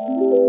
[0.00, 0.47] you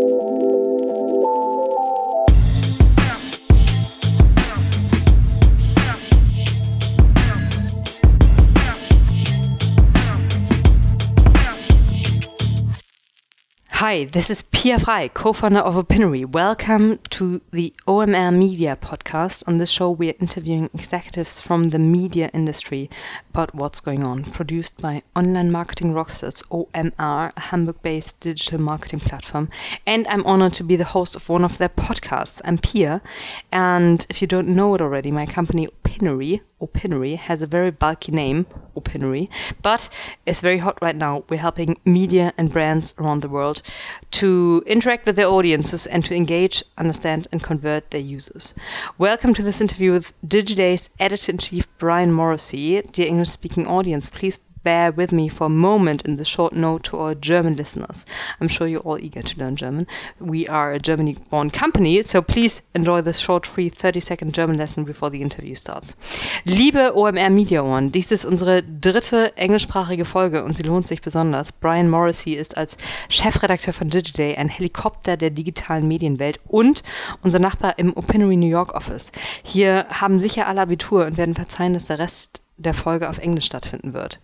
[13.90, 16.24] Hi, this is Pia Frei, co founder of Opinary.
[16.24, 19.42] Welcome to the OMR Media podcast.
[19.48, 22.88] On this show, we are interviewing executives from the media industry
[23.30, 24.22] about what's going on.
[24.22, 29.48] Produced by Online Marketing Rockstars, OMR, a Hamburg based digital marketing platform.
[29.84, 32.40] And I'm honored to be the host of one of their podcasts.
[32.44, 33.02] I'm Pia.
[33.50, 38.12] And if you don't know it already, my company Opinary, Opinary has a very bulky
[38.12, 38.46] name,
[38.76, 39.28] Opinary,
[39.62, 39.88] but
[40.26, 41.24] it's very hot right now.
[41.28, 43.62] We're helping media and brands around the world
[44.12, 48.54] to interact with their audiences and to engage, understand, and convert their users.
[48.98, 52.82] Welcome to this interview with Digiday's editor in chief, Brian Morrissey.
[52.82, 56.84] Dear English speaking audience, please bear with me for a moment in the short note
[56.84, 58.06] to our German listeners.
[58.40, 59.86] I'm sure you're all eager to learn German.
[60.18, 64.56] We are a Germany born company, so please enjoy this short, free 30 second German
[64.58, 65.96] lesson before the interview starts.
[66.44, 71.52] Liebe OMR Media Ohren, dies ist unsere dritte englischsprachige Folge und sie lohnt sich besonders.
[71.52, 72.76] Brian Morrissey ist als
[73.08, 76.82] Chefredakteur von Digiday ein Helikopter der digitalen Medienwelt und
[77.22, 79.10] unser Nachbar im Opinory New York Office.
[79.42, 83.46] Hier haben sicher alle Abitur und werden verzeihen, dass der Rest der Folge auf Englisch
[83.46, 84.20] stattfinden wird.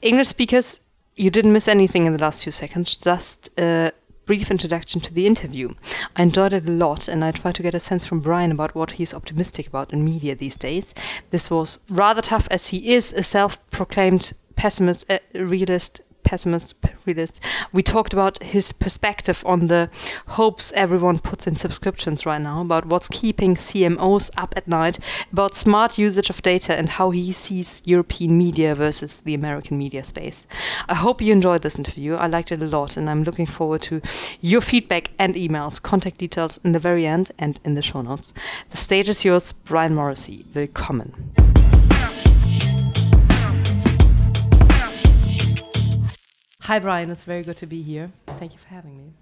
[0.00, 0.80] English speakers,
[1.16, 3.92] you didn't miss anything in the last few seconds, just a
[4.26, 5.68] brief introduction to the interview.
[6.16, 8.74] I enjoyed it a lot and I tried to get a sense from Brian about
[8.74, 10.94] what he's optimistic about in media these days.
[11.30, 16.74] This was rather tough as he is a self-proclaimed pessimist, uh, realist, pessimist,
[17.06, 17.40] realist.
[17.72, 19.90] We talked about his perspective on the
[20.28, 24.98] hopes everyone puts in subscriptions right now, about what's keeping CMOs up at night,
[25.32, 30.04] about smart usage of data, and how he sees European media versus the American media
[30.04, 30.46] space.
[30.88, 32.14] I hope you enjoyed this interview.
[32.14, 34.00] I liked it a lot, and I'm looking forward to
[34.40, 35.80] your feedback and emails.
[35.80, 38.32] Contact details in the very end and in the show notes.
[38.70, 40.44] The stage is yours, Brian Morrissey.
[40.54, 41.59] Willkommen.
[46.70, 47.10] Hi, Brian.
[47.10, 48.12] It's very good to be here.
[48.38, 49.12] Thank you for having me.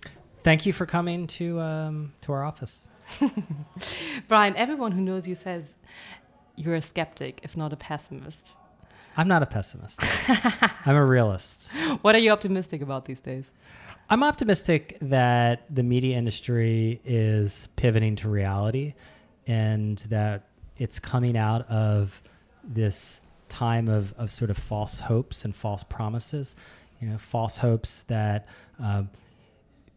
[0.44, 2.86] Thank you for coming to um, to our office.
[4.28, 5.74] Brian, everyone who knows you says
[6.56, 8.52] you're a skeptic, if not a pessimist.
[9.16, 9.98] I'm not a pessimist.
[10.84, 11.70] I'm a realist.
[12.02, 13.50] What are you optimistic about these days?
[14.10, 18.92] I'm optimistic that the media industry is pivoting to reality
[19.46, 22.22] and that it's coming out of
[22.62, 26.54] this time of, of sort of false hopes and false promises
[27.00, 28.46] you know, false hopes that
[28.82, 29.02] uh,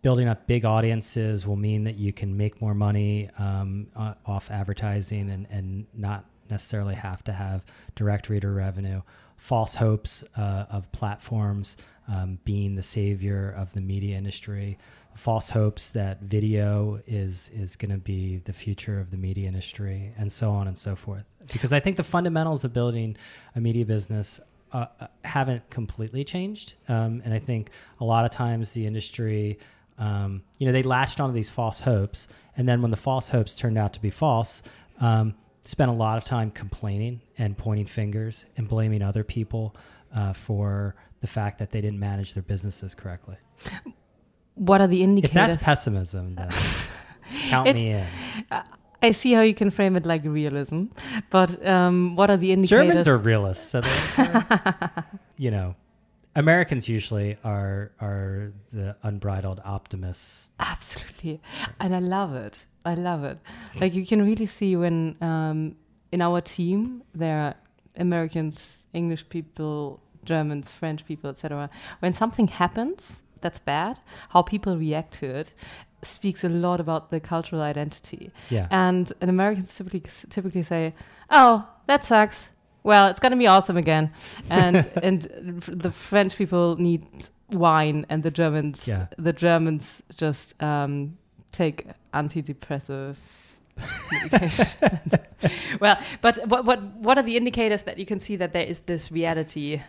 [0.02, 3.88] building up big audiences will mean that you can make more money um,
[4.26, 7.64] off advertising and, and not necessarily have to have
[7.96, 9.02] direct reader revenue.
[9.38, 14.78] False hopes uh, of platforms um, being the savior of the media industry.
[15.16, 20.14] False hopes that video is is going to be the future of the media industry,
[20.18, 21.26] and so on and so forth.
[21.52, 23.18] Because I think the fundamentals of building
[23.56, 24.40] a media business
[24.74, 24.86] uh,
[25.24, 26.76] haven't completely changed.
[26.88, 29.60] Um, and I think a lot of times the industry,
[29.98, 32.28] um, you know, they latched onto these false hopes.
[32.58, 34.64] And then when the false hopes turned out to be false,
[35.00, 39.76] um, spent a lot of time complaining and pointing fingers and blaming other people
[40.16, 43.38] uh, for the fact that they didn't manage their businesses correctly.
[44.56, 45.32] What are the indicators?
[45.32, 46.50] If that's pessimism, then
[47.50, 48.06] count me in.
[48.50, 48.64] Uh,
[49.02, 50.86] I see how you can frame it like realism,
[51.30, 52.88] but um, what are the indicators?
[52.88, 53.82] Germans are realists, so
[55.38, 55.76] you know,
[56.36, 60.50] Americans usually are are the unbridled optimists.
[60.60, 61.42] Absolutely,
[61.80, 62.66] and I love it.
[62.86, 63.38] I love it.
[63.80, 65.76] Like you can really see when um,
[66.12, 67.56] in our team there are
[67.98, 71.70] Americans, English people, Germans, French people, etc.
[72.00, 75.54] When something happens that's bad, how people react to it,
[76.04, 78.32] speaks a lot about the cultural identity.
[78.50, 78.68] Yeah.
[78.72, 80.94] And, and Americans typically typically say,
[81.30, 82.50] "Oh, that sucks.
[82.84, 84.12] Well, it's gonna be awesome again."
[84.50, 85.22] And and
[85.68, 87.06] the French people need
[87.52, 89.08] wine, and the Germans yeah.
[89.18, 91.18] the Germans just um,
[91.52, 93.16] take antidepressive.
[95.80, 98.82] well, but what what what are the indicators that you can see that there is
[98.82, 99.82] this reality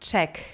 [0.00, 0.44] check,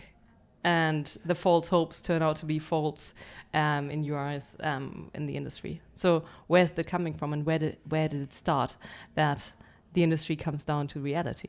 [0.65, 3.15] and the false hopes turn out to be false
[3.55, 5.81] um, in eyes um, in the industry.
[5.93, 8.77] So where's that coming from, and where did where did it start
[9.15, 9.53] that
[9.95, 11.49] the industry comes down to reality?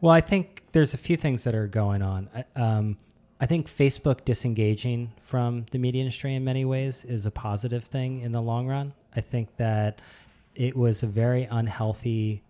[0.00, 2.28] Well, I think there's a few things that are going on.
[2.56, 2.96] Um,
[3.40, 8.20] I think Facebook disengaging from the media industry in many ways is a positive thing
[8.20, 8.92] in the long run.
[9.16, 10.00] I think that
[10.54, 12.42] it was a very unhealthy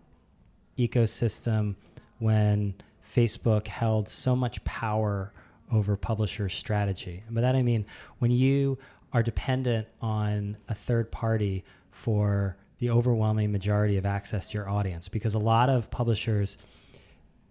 [0.77, 1.75] ecosystem
[2.19, 2.73] when
[3.13, 5.31] Facebook held so much power
[5.71, 7.23] over publisher strategy.
[7.25, 7.85] And by that I mean
[8.19, 8.77] when you
[9.13, 15.07] are dependent on a third party for the overwhelming majority of access to your audience
[15.07, 16.57] because a lot of publishers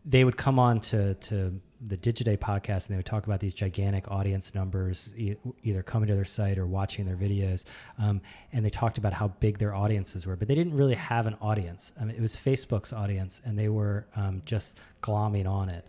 [0.05, 3.55] they would come on to to the Digiday podcast and they would talk about these
[3.55, 7.65] gigantic audience numbers, e- either coming to their site or watching their videos.
[7.99, 8.21] Um,
[8.53, 11.37] and they talked about how big their audiences were, but they didn't really have an
[11.41, 11.93] audience.
[11.99, 15.87] I mean, it was Facebook's audience, and they were um, just glomming on it.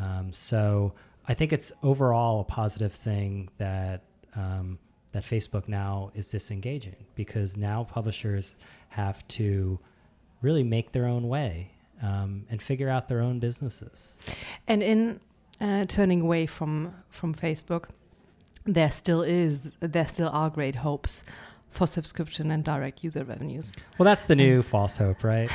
[0.00, 0.94] Um, so
[1.26, 4.02] I think it's overall a positive thing that
[4.36, 4.78] um,
[5.12, 8.56] that Facebook now is disengaging because now publishers
[8.88, 9.78] have to
[10.42, 11.70] really make their own way
[12.02, 14.18] um, and figure out their own businesses.
[14.66, 15.20] And in
[15.60, 17.86] uh, turning away from from Facebook,
[18.66, 21.22] there still is there still are great hopes
[21.74, 23.74] for subscription and direct user revenues.
[23.98, 25.50] Well, that's the new false hope, right?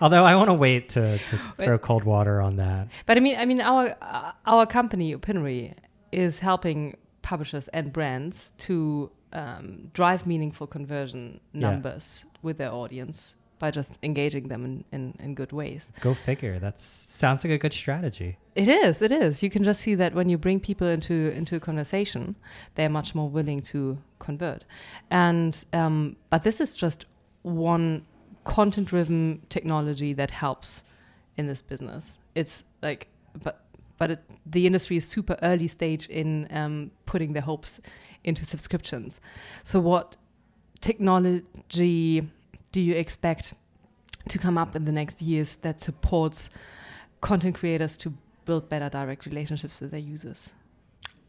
[0.00, 2.88] Although I want to wait to, to throw cold water on that.
[3.04, 5.74] But I mean, I mean, our uh, our company Opinary
[6.12, 12.38] is helping publishers and brands to um, drive meaningful conversion numbers yeah.
[12.42, 15.90] with their audience by just engaging them in, in, in good ways.
[16.00, 16.58] Go figure.
[16.58, 16.78] That
[17.20, 18.36] sounds like a good strategy.
[18.54, 19.00] It is.
[19.00, 19.42] It is.
[19.42, 22.36] You can just see that when you bring people into into a conversation,
[22.74, 23.80] they're much more willing to
[24.18, 24.60] convert.
[25.10, 27.06] And um, but this is just
[27.42, 28.04] one
[28.44, 30.84] content-driven technology that helps
[31.38, 32.18] in this business.
[32.34, 33.02] It's like,
[33.42, 33.56] but
[33.98, 34.20] but it,
[34.54, 37.80] the industry is super early stage in um, putting their hopes
[38.24, 39.20] into subscriptions.
[39.62, 40.16] So what
[40.80, 42.28] technology
[42.74, 43.54] do you expect
[44.28, 46.50] to come up in the next years that supports
[47.20, 48.12] content creators to
[48.46, 50.52] build better direct relationships with their users?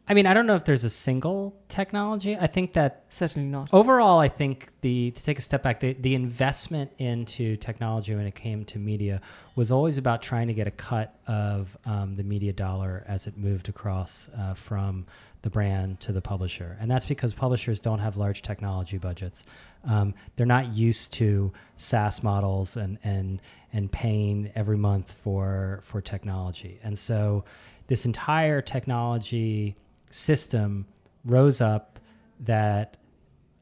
[0.08, 2.36] I mean, I don't know if there's a single technology.
[2.36, 3.68] I think that certainly not.
[3.72, 8.24] Overall, I think the to take a step back, the, the investment into technology when
[8.24, 9.20] it came to media
[9.56, 13.36] was always about trying to get a cut of um, the media dollar as it
[13.36, 15.06] moved across uh, from
[15.42, 19.44] the brand to the publisher, and that's because publishers don't have large technology budgets.
[19.84, 23.42] Um, they're not used to SaaS models and and
[23.72, 27.44] and paying every month for for technology, and so
[27.88, 29.74] this entire technology
[30.10, 30.86] system
[31.24, 31.98] rose up
[32.40, 32.96] that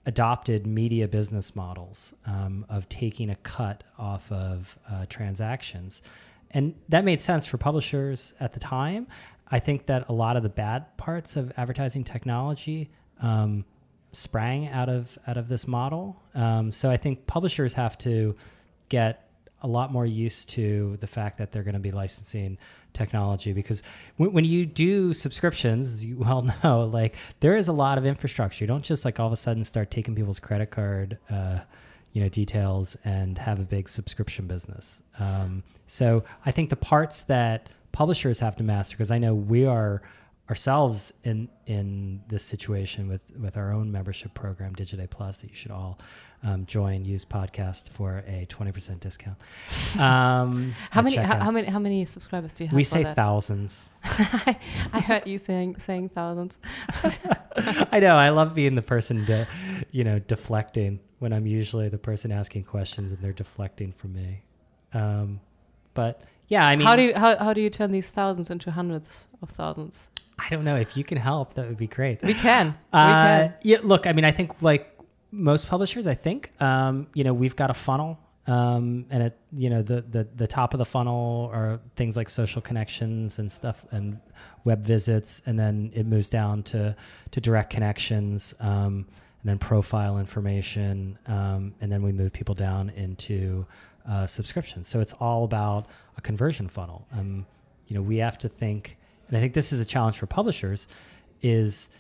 [0.07, 6.03] adopted media business models um, of taking a cut off of uh, transactions.
[6.51, 9.07] And that made sense for publishers at the time.
[9.51, 12.91] I think that a lot of the bad parts of advertising technology
[13.21, 13.65] um,
[14.13, 16.23] sprang out of out of this model.
[16.35, 18.37] Um, so I think publishers have to
[18.89, 19.29] get
[19.65, 22.57] a lot more used to the fact that they're going to be licensing
[22.93, 23.83] technology because
[24.19, 28.63] when, when you do subscriptions you well know like there is a lot of infrastructure.
[28.63, 31.59] You don't just like all of a sudden start taking people's credit card uh,
[32.13, 35.03] you know details and have a big subscription business.
[35.19, 39.67] Um, so i think the parts that publishers have to master because i know we
[39.67, 40.03] are
[40.51, 45.57] ourselves in in this situation with with our own membership program Digiday Plus that you
[45.57, 45.99] should all
[46.43, 49.39] um, join use podcast for a 20% discount.
[49.99, 53.17] Um, how many how, how, many how many subscribers do you have we say that?
[53.17, 53.89] thousands.
[54.05, 56.59] I, heard you saying saying thousands.
[57.91, 59.49] I know I love being the person to
[59.91, 64.43] you know deflecting when I'm usually the person asking questions and they're deflecting from me.
[64.93, 65.41] Um,
[65.95, 68.71] but yeah I mean how do you how, how do you turn these thousands into
[68.71, 70.09] hundreds of thousands
[70.39, 71.55] I don't know if you can help.
[71.55, 72.23] That would be great.
[72.23, 72.69] We can.
[72.93, 73.55] Uh, we can.
[73.63, 73.79] Yeah.
[73.83, 74.99] Look, I mean, I think like
[75.31, 79.71] most publishers, I think um, you know we've got a funnel, um, and it you
[79.71, 83.85] know the, the the top of the funnel are things like social connections and stuff
[83.91, 84.19] and
[84.65, 86.97] web visits, and then it moves down to
[87.31, 88.55] to direct connections.
[88.61, 89.07] Um,
[89.43, 93.67] and then profile information, um, and then we move people down into
[94.09, 94.89] uh, subscriptions.
[94.89, 97.07] So it's all about a conversion funnel.
[97.13, 97.45] Um,
[97.87, 98.97] you know, we have to think
[99.35, 100.87] and I think this is a challenge for publishers,
[101.43, 101.91] is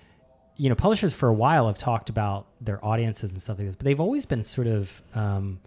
[0.57, 3.75] you know publishers for a while have talked about their audiences and stuff like this,
[3.75, 5.59] but they've always been sort of um,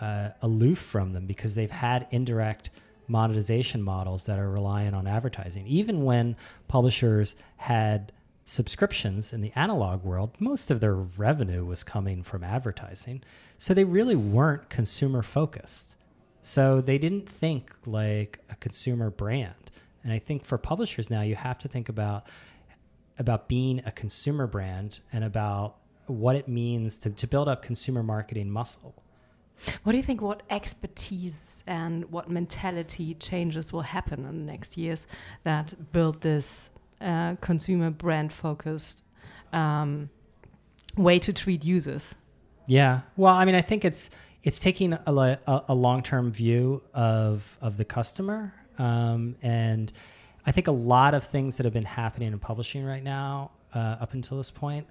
[0.00, 2.70] uh, aloof from them because they've had indirect
[3.08, 5.66] monetization models that are reliant on advertising.
[5.66, 6.36] Even when
[6.68, 8.12] publishers had
[8.44, 13.20] subscriptions in the analog world, most of their revenue was coming from advertising.
[13.58, 15.96] So they really weren't consumer focused.
[16.40, 19.69] So they didn't think like a consumer brand.
[20.04, 22.26] And I think for publishers now, you have to think about
[23.18, 25.76] about being a consumer brand and about
[26.06, 28.94] what it means to, to build up consumer marketing muscle.
[29.82, 30.22] What do you think?
[30.22, 35.06] What expertise and what mentality changes will happen in the next years
[35.44, 39.04] that build this uh, consumer brand focused
[39.52, 40.08] um,
[40.96, 42.14] way to treat users?
[42.66, 43.00] Yeah.
[43.16, 44.10] Well, I mean, I think it's
[44.42, 49.92] it's taking a, a, a long term view of of the customer um, and
[50.46, 53.96] I think a lot of things that have been happening in publishing right now, uh,
[54.00, 54.86] up until this point,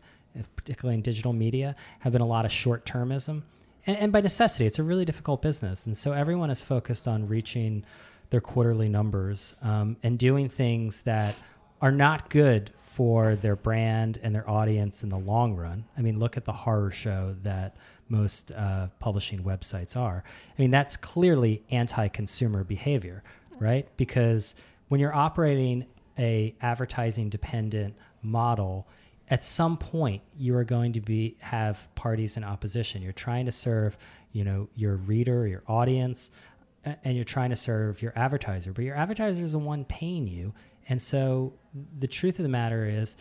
[0.55, 3.41] particularly in digital media, have been a lot of short termism.
[3.88, 5.88] And, and by necessity, it's a really difficult business.
[5.88, 7.84] And so everyone is focused on reaching
[8.29, 11.36] their quarterly numbers um, and doing things that
[11.81, 15.84] are not good for their brand and their audience in the long run.
[15.98, 17.75] I mean, look at the horror show that
[18.10, 20.24] most uh, publishing websites are.
[20.25, 23.24] I mean, that's clearly anti-consumer behavior,
[23.60, 23.88] right?
[23.98, 24.56] Because
[24.88, 25.86] when you're operating
[26.18, 28.88] a advertising dependent model,
[29.30, 33.01] at some point you are going to be have parties in opposition.
[33.01, 33.98] You're trying to serve,
[34.32, 36.32] you know, your reader, your audience,
[37.04, 40.54] and you're trying to serve your advertiser, but your advertiser is the one paying you.
[40.88, 41.54] And so
[42.00, 43.16] the truth of the matter is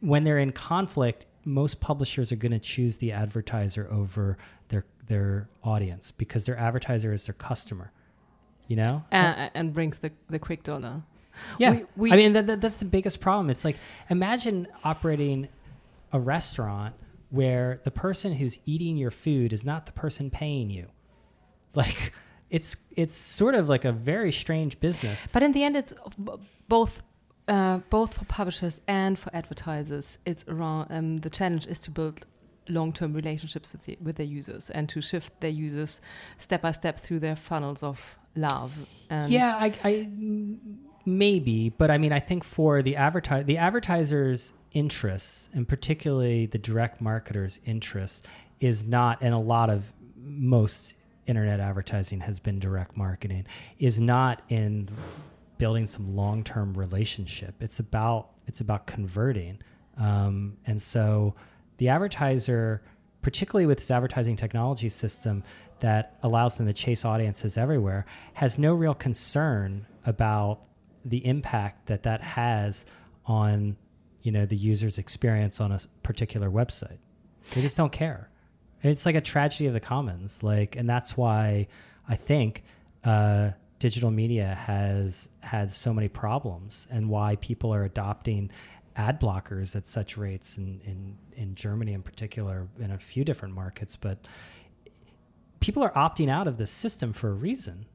[0.00, 4.38] when they're in conflict, most publishers are going to choose the advertiser over
[4.68, 7.92] their their audience because their advertiser is their customer.
[8.70, 11.02] You know, uh, and brings the the quick dollar.
[11.58, 13.50] Yeah, we, we, I mean that, that, that's the biggest problem.
[13.50, 13.76] It's like
[14.08, 15.48] imagine operating
[16.12, 16.94] a restaurant
[17.30, 20.86] where the person who's eating your food is not the person paying you.
[21.74, 22.12] Like
[22.50, 25.28] it's it's sort of like a very strange business.
[25.32, 25.94] But in the end, it's
[26.68, 27.00] both
[27.50, 32.24] uh, both for publishers and for advertisers, it's around um, the challenge is to build
[32.68, 36.00] long-term relationships with, the, with their users and to shift their users
[36.38, 38.76] step by step through their funnels of love.
[39.08, 40.08] And yeah, I, I
[41.04, 46.58] maybe, but I mean, I think for the advertise the advertisers' interests, and particularly the
[46.58, 48.22] direct marketers' interests,
[48.60, 50.94] is not, and a lot of most
[51.26, 53.46] internet advertising has been direct marketing,
[53.78, 54.88] is not in
[55.58, 57.54] building some long-term relationship.
[57.60, 59.58] It's about it's about converting,
[59.96, 61.34] um, and so
[61.78, 62.82] the advertiser,
[63.22, 65.42] particularly with this advertising technology system
[65.80, 70.60] that allows them to chase audiences everywhere, has no real concern about
[71.04, 72.84] the impact that that has
[73.26, 73.76] on
[74.22, 76.98] you know the user's experience on a particular website.
[77.54, 78.30] They just don't care.
[78.82, 80.42] It's like a tragedy of the commons.
[80.42, 81.68] Like, and that's why
[82.08, 82.64] I think.
[83.02, 88.50] Uh, digital media has had so many problems and why people are adopting
[89.00, 93.54] ad blockers at such rates in, in, in Germany in particular, in a few different
[93.54, 93.96] markets.
[93.96, 94.18] But
[95.60, 97.86] people are opting out of this system for a reason,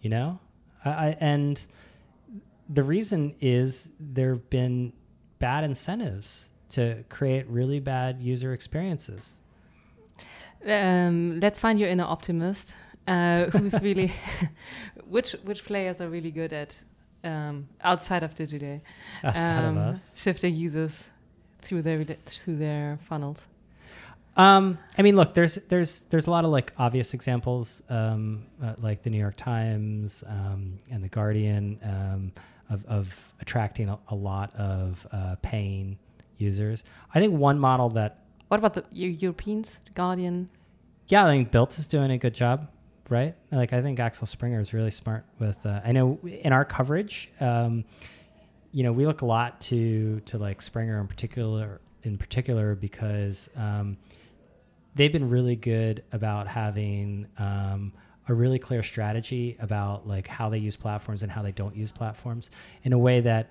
[0.00, 0.40] you know?
[0.84, 1.64] I, and
[2.68, 4.92] the reason is there have been
[5.38, 9.40] bad incentives to create really bad user experiences.
[10.66, 12.74] Um, let's find your inner optimist
[13.06, 14.12] uh, who's really
[15.06, 16.74] which which players are really good at
[17.24, 18.80] um, outside of digital
[19.24, 21.10] outside um, of us shifting users
[21.60, 23.46] through their through their funnels.
[24.36, 28.74] Um, I mean, look, there's there's there's a lot of like obvious examples, um, uh,
[28.78, 32.32] like the New York Times um, and the Guardian, um,
[32.70, 35.98] of, of attracting a, a lot of uh, paying
[36.36, 36.84] users.
[37.14, 38.22] I think one model that.
[38.46, 40.48] What about the Europeans, the Guardian?
[41.08, 42.68] Yeah, I think Bild is doing a good job
[43.08, 43.34] right?
[43.50, 45.64] Like I think Axel Springer is really smart with.
[45.64, 47.84] Uh, I know in our coverage, um,
[48.72, 53.50] you know, we look a lot to to like Springer in particular, in particular because
[53.56, 53.96] um,
[54.94, 57.92] they've been really good about having um,
[58.28, 61.90] a really clear strategy about like how they use platforms and how they don't use
[61.90, 62.50] platforms
[62.82, 63.50] in a way that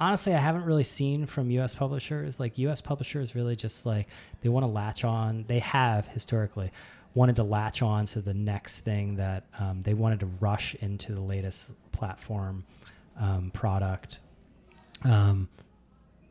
[0.00, 2.40] honestly I haven't really seen from US publishers.
[2.40, 4.08] Like US publishers really just like
[4.40, 5.44] they want to latch on.
[5.46, 6.72] They have historically
[7.14, 11.14] wanted to latch on to the next thing that um, they wanted to rush into
[11.14, 12.64] the latest platform
[13.18, 14.20] um, product.
[15.04, 15.48] Um,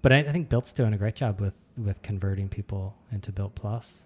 [0.02, 3.56] but I, I, think Bild's doing a great job with with converting people into Bild
[3.56, 4.04] Plus.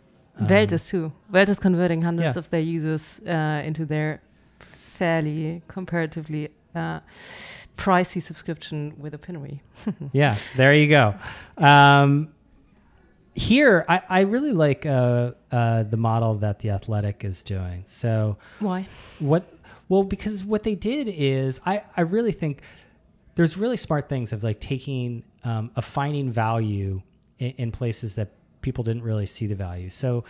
[0.49, 1.11] Welt is too.
[1.31, 2.39] Welt is converting hundreds yeah.
[2.39, 4.21] of their users uh, into their
[4.59, 6.99] fairly comparatively uh,
[7.77, 9.61] pricey subscription with Opinary.
[10.13, 11.15] yeah, there you go.
[11.57, 12.29] Um,
[13.33, 17.83] here I, I really like uh, uh, the model that the athletic is doing.
[17.85, 18.87] So why?
[19.19, 19.47] what
[19.89, 22.61] well because what they did is i, I really think
[23.35, 27.01] there's really smart things of like taking um, of finding value
[27.39, 28.29] in, in, places that
[28.61, 29.89] people didn't really see the value.
[29.89, 30.23] So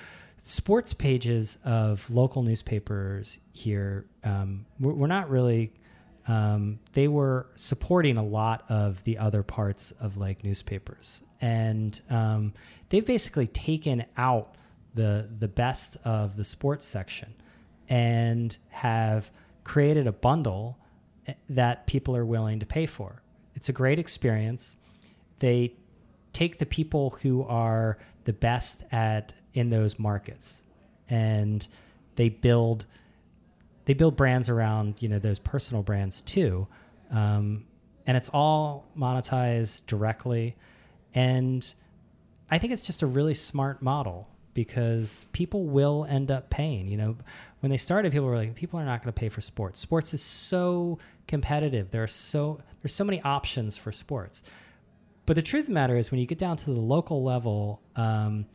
[0.44, 5.74] sports pages of local newspapers here um, we're, we're not really
[6.28, 12.54] um, they were supporting a lot of the other parts of like newspapers and um,
[12.90, 14.56] they've basically taken out
[14.94, 17.34] the the best of the sports section
[17.90, 19.32] and have
[19.64, 20.78] created a bundle
[21.28, 23.22] eh, that people are willing to pay for.
[23.56, 24.78] It's a great experience.
[25.40, 25.74] They
[26.34, 30.64] take the people who are the best at in those markets
[31.10, 31.68] and
[32.16, 32.86] they build
[33.86, 36.68] they build brands around you know those personal brands too
[37.12, 37.66] um,
[38.08, 40.56] and it's all monetized directly
[41.14, 41.74] And
[42.50, 46.88] I think it's just a really smart model because people will end up paying.
[46.88, 47.18] You know,
[47.62, 49.80] when they started, people were like, people are not going to pay for sports.
[49.80, 51.90] Sports is so competitive.
[51.92, 54.44] There are so there's so many options for sports.
[55.26, 57.82] But the truth of the matter is, when you get down to the local level
[57.96, 58.46] um,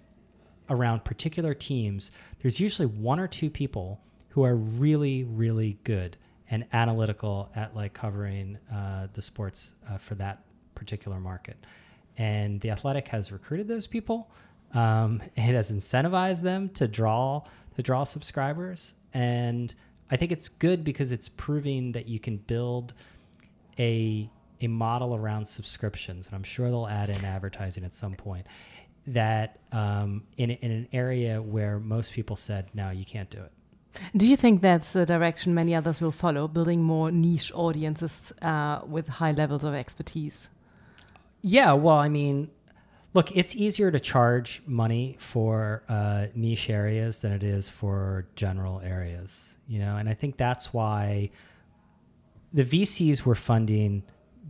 [0.69, 4.01] around particular teams, there's usually one or two people
[4.37, 6.15] who are really, really good
[6.51, 11.57] and analytical at like covering uh, the sports uh, for that particular market.
[12.19, 14.31] And the Athletic has recruited those people.
[14.75, 17.45] Um, it has incentivized them to draw
[17.77, 19.75] to draw subscribers, and
[20.11, 22.93] I think it's good because it's proving that you can build
[23.79, 24.29] a
[24.61, 28.47] a model around subscriptions, and I'm sure they'll add in advertising at some point.
[29.07, 33.53] That um, in in an area where most people said no, you can't do it.
[34.17, 38.81] Do you think that's the direction many others will follow, building more niche audiences uh,
[38.87, 40.49] with high levels of expertise?
[41.43, 42.51] Yeah, well, I mean,
[43.15, 48.81] look, it's easier to charge money for uh, niche areas than it is for general
[48.81, 51.31] areas, you know, and I think that's why
[52.53, 54.03] the VCs were funding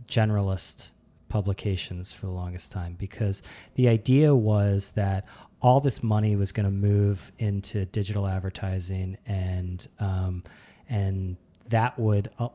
[0.07, 0.91] generalist
[1.29, 3.43] publications for the longest time because
[3.75, 5.25] the idea was that
[5.61, 10.43] all this money was going to move into digital advertising and um,
[10.89, 11.37] and
[11.69, 12.49] that would uh,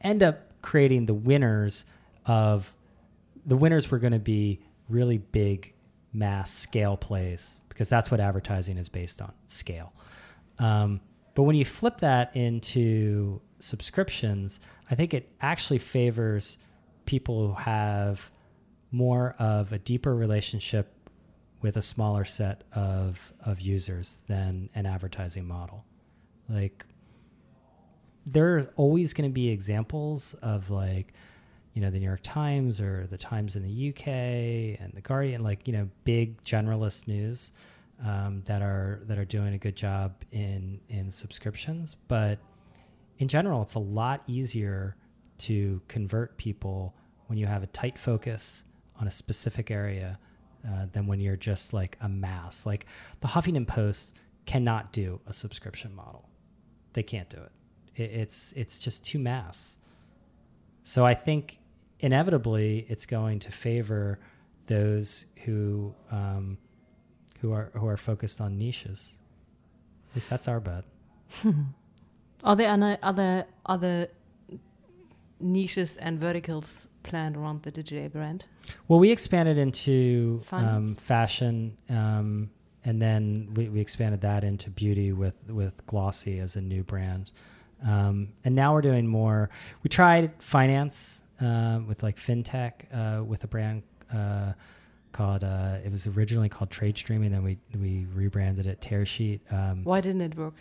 [0.00, 1.84] end up creating the winners
[2.26, 2.72] of
[3.46, 5.74] the winners were going to be really big
[6.12, 9.92] mass scale plays because that's what advertising is based on scale.
[10.58, 11.00] Um,
[11.38, 14.58] but when you flip that into subscriptions
[14.90, 16.58] i think it actually favors
[17.06, 18.30] people who have
[18.90, 20.92] more of a deeper relationship
[21.60, 25.84] with a smaller set of of users than an advertising model.
[26.48, 26.84] Like
[28.26, 31.12] there are always going to be examples of like
[31.74, 34.06] you know the New York Times or the Times in the UK
[34.80, 37.52] and the Guardian, like you know big generalist news
[38.04, 41.96] um, that are that are doing a good job in in subscriptions.
[42.06, 42.38] But
[43.18, 44.96] in general, it's a lot easier
[45.38, 46.94] to convert people
[47.26, 48.64] when you have a tight focus
[49.00, 50.18] on a specific area
[50.68, 52.66] uh, than when you're just like a mass.
[52.66, 52.86] Like
[53.20, 56.28] the Huffington Post cannot do a subscription model.
[56.92, 57.52] They can't do it.
[58.02, 59.78] it it's it's just too mass.
[60.82, 61.58] So I think
[62.00, 64.18] inevitably it's going to favor
[64.66, 66.58] those who um,
[67.40, 69.18] who are who are focused on niches.
[70.10, 70.84] At least that's our bet.
[72.44, 74.08] are there other other other
[75.40, 78.44] niches and verticals planned around the Digiday brand?
[78.86, 82.50] Well, we expanded into um, fashion, um,
[82.84, 87.32] and then we, we, expanded that into beauty with with Glossy as a new brand,
[87.86, 89.50] um, and now we're doing more.
[89.82, 93.82] We tried finance uh, with like fintech uh, with a brand.
[94.12, 94.52] Uh,
[95.12, 99.40] called uh, it was originally called TradeStream, and then we we rebranded it Tearsheet.
[99.52, 100.54] Um, Why didn't it work?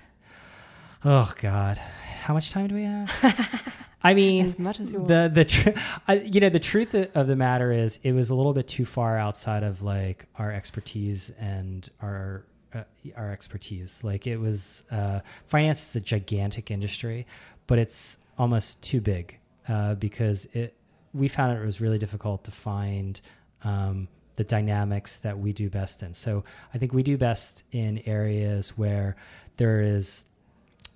[1.06, 3.74] Oh God, how much time do we have?
[4.04, 5.70] I mean, as much as you the the tr-
[6.08, 8.86] I, you know the truth of the matter is it was a little bit too
[8.86, 12.84] far outside of like our expertise and our uh,
[13.16, 14.04] our expertise.
[14.04, 17.26] Like it was uh, finance is a gigantic industry,
[17.66, 20.76] but it's almost too big uh, because it
[21.14, 23.20] we found it was really difficult to find.
[23.64, 24.08] Um,
[24.38, 26.14] the dynamics that we do best in.
[26.14, 29.16] So I think we do best in areas where
[29.58, 30.26] there is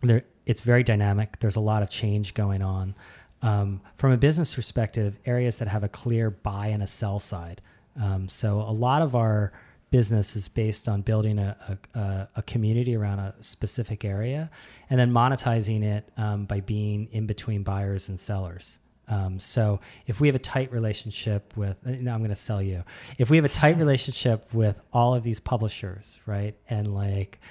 [0.01, 1.39] there it's very dynamic.
[1.39, 2.95] There's a lot of change going on.
[3.41, 7.61] Um, from a business perspective, areas that have a clear buy and a sell side.
[7.99, 9.51] Um, so a lot of our
[9.89, 14.49] business is based on building a, a, a, community around a specific area
[14.89, 18.79] and then monetizing it um, by being in between buyers and sellers.
[19.09, 22.83] Um, so if we have a tight relationship with, uh, I'm going to sell you.
[23.17, 27.41] If we have a tight relationship with all of these publishers, right, and like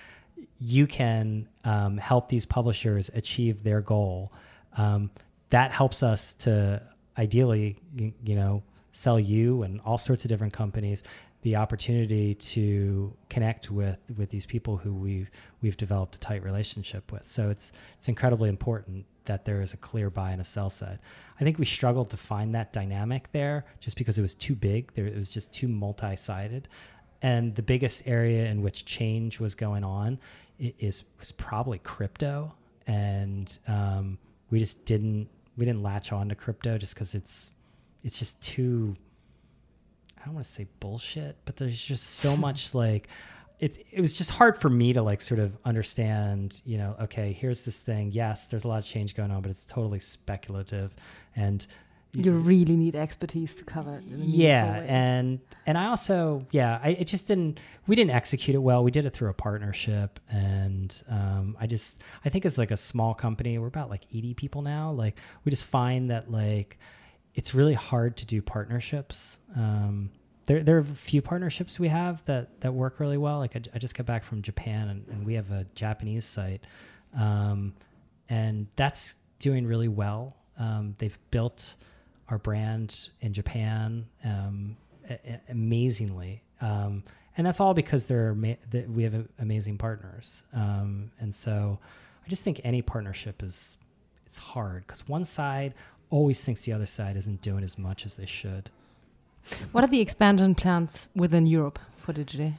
[0.60, 4.32] you can um, help these publishers achieve their goal.
[4.76, 5.10] Um,
[5.48, 6.82] that helps us to
[7.18, 11.02] ideally, you, you, know, sell you and all sorts of different companies
[11.42, 15.30] the opportunity to connect with with these people who we've
[15.62, 17.26] we've developed a tight relationship with.
[17.26, 20.98] So it's it's incredibly important that there is a clear buy and a sell side.
[21.40, 24.92] I think we struggled to find that dynamic there just because it was too big.
[24.92, 26.68] There, it was just too multi-sided
[27.22, 30.18] and the biggest area in which change was going on
[30.60, 32.52] is was probably crypto,
[32.86, 34.18] and um,
[34.50, 37.52] we just didn't we didn't latch on to crypto just because it's
[38.02, 38.96] it's just too
[40.20, 43.08] I don't want to say bullshit, but there's just so much like
[43.58, 47.32] it it was just hard for me to like sort of understand, you know, okay,
[47.32, 48.10] here's this thing.
[48.12, 50.94] Yes, there's a lot of change going on, but it's totally speculative
[51.36, 51.66] and
[52.12, 54.04] you really need expertise to cover it.
[54.04, 58.82] yeah, and and I also yeah, I it just didn't we didn't execute it well.
[58.82, 62.76] We did it through a partnership, and um, I just I think it's like a
[62.76, 63.58] small company.
[63.58, 64.90] We're about like eighty people now.
[64.90, 66.78] Like we just find that like
[67.34, 69.38] it's really hard to do partnerships.
[69.56, 70.10] Um,
[70.46, 73.38] there, there are a few partnerships we have that, that work really well.
[73.38, 76.66] Like I, I just got back from Japan and, and we have a Japanese site.
[77.16, 77.74] Um,
[78.28, 80.36] and that's doing really well.
[80.58, 81.76] Um, they've built
[82.30, 84.76] our brand in Japan um,
[85.08, 87.02] a- amazingly, um,
[87.36, 90.44] and that's all because they're ama- that we have amazing partners.
[90.52, 91.78] Um, and so,
[92.24, 93.76] I just think any partnership is
[94.26, 95.74] it's hard because one side
[96.10, 98.70] always thinks the other side isn't doing as much as they should.
[99.72, 102.54] What are the expansion plans within Europe for Digiday?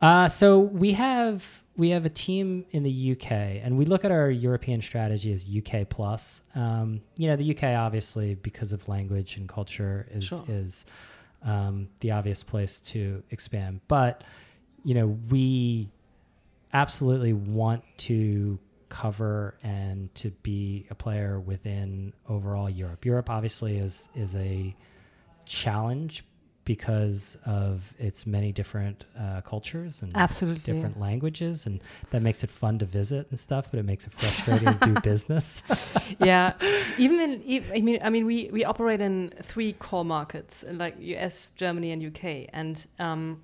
[0.00, 4.10] Uh, so we have we have a team in the UK, and we look at
[4.10, 6.42] our European strategy as UK plus.
[6.54, 10.44] Um, you know, the UK obviously because of language and culture is Sure.
[10.48, 10.86] is
[11.42, 14.22] um, the obvious place to expand, but
[14.84, 15.88] you know we
[16.72, 18.58] absolutely want to
[18.88, 23.04] cover and to be a player within overall Europe.
[23.04, 24.74] Europe obviously is is a
[25.44, 26.24] challenge
[26.68, 30.70] because of its many different uh, cultures and Absolutely.
[30.70, 33.70] different languages, and that makes it fun to visit and stuff.
[33.70, 35.62] But it makes it frustrating to do business.
[36.20, 36.52] yeah,
[36.98, 41.52] even in I mean I mean we we operate in three core markets like US,
[41.52, 43.42] Germany, and UK, and um,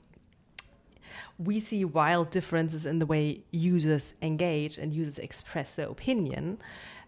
[1.39, 6.59] we see wild differences in the way users engage and users express their opinion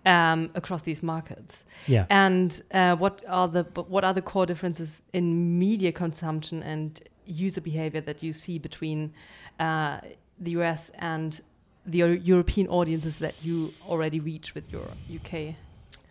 [0.07, 1.64] um, across these markets.
[1.87, 2.07] yeah.
[2.09, 7.61] And uh, what are the what are the core differences in media consumption and user
[7.61, 9.12] behavior that you see between
[9.59, 9.99] uh,
[10.38, 11.40] the US and
[11.85, 15.55] the European audiences that you already reach with your UK?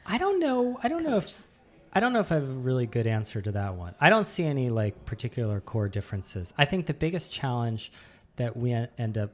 [0.06, 0.78] I don't know.
[0.84, 1.42] I don't know if
[1.94, 3.96] I don't know if I have a really good answer to that one.
[4.02, 6.54] I don't see any like particular core differences.
[6.58, 7.92] I think the biggest challenge
[8.36, 9.32] that we end up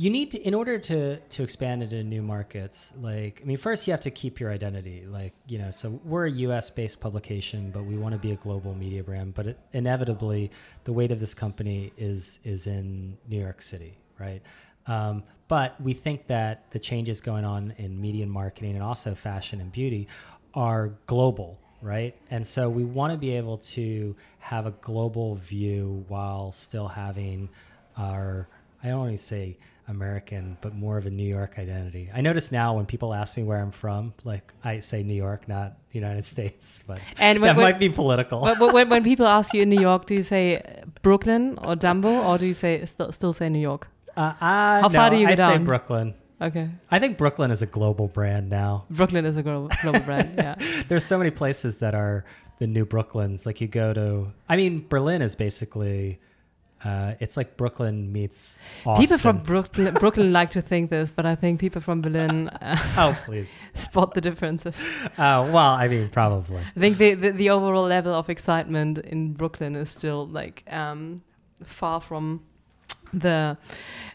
[0.00, 3.86] you need to in order to to expand into new markets like i mean first
[3.86, 7.70] you have to keep your identity like you know so we're a us based publication
[7.70, 10.50] but we want to be a global media brand but it, inevitably
[10.84, 14.42] the weight of this company is is in new york city right?
[14.86, 19.14] Um, but we think that the changes going on in media and marketing and also
[19.14, 20.06] fashion and beauty
[20.54, 22.14] are global right?
[22.30, 27.48] And so we want to be able to have a global view while still having
[27.96, 28.48] our
[28.82, 29.56] i don't to say
[29.88, 32.10] American, but more of a New York identity.
[32.14, 35.48] I notice now when people ask me where I'm from, like I say New York,
[35.48, 38.40] not the United States, but And when- that when- might be political.
[38.40, 40.62] But but when, when people ask you in New York, do you say
[41.02, 43.88] Brooklyn or Dumbo, or do you say still still say New York?
[44.16, 45.64] Uh, uh, How far no, do you I go say down?
[45.64, 46.14] Brooklyn.
[46.40, 48.84] Okay, I think Brooklyn is a global brand now.
[48.90, 50.28] Brooklyn is a global, global brand.
[50.38, 50.54] Yeah,
[50.88, 52.24] There's so many places that are
[52.60, 53.44] the new Brooklyns.
[53.44, 56.18] Like you go to, I mean, Berlin is basically,
[56.84, 59.02] uh, it's like Brooklyn meets Austin.
[59.02, 62.76] people from Brooklyn, Brooklyn like to think this, but I think people from Berlin uh,
[62.96, 63.50] oh, please.
[63.74, 64.74] spot the differences.
[65.18, 66.62] Uh, well, I mean, probably.
[66.76, 71.22] I think the, the the overall level of excitement in Brooklyn is still like um,
[71.62, 72.42] far from
[73.12, 73.58] the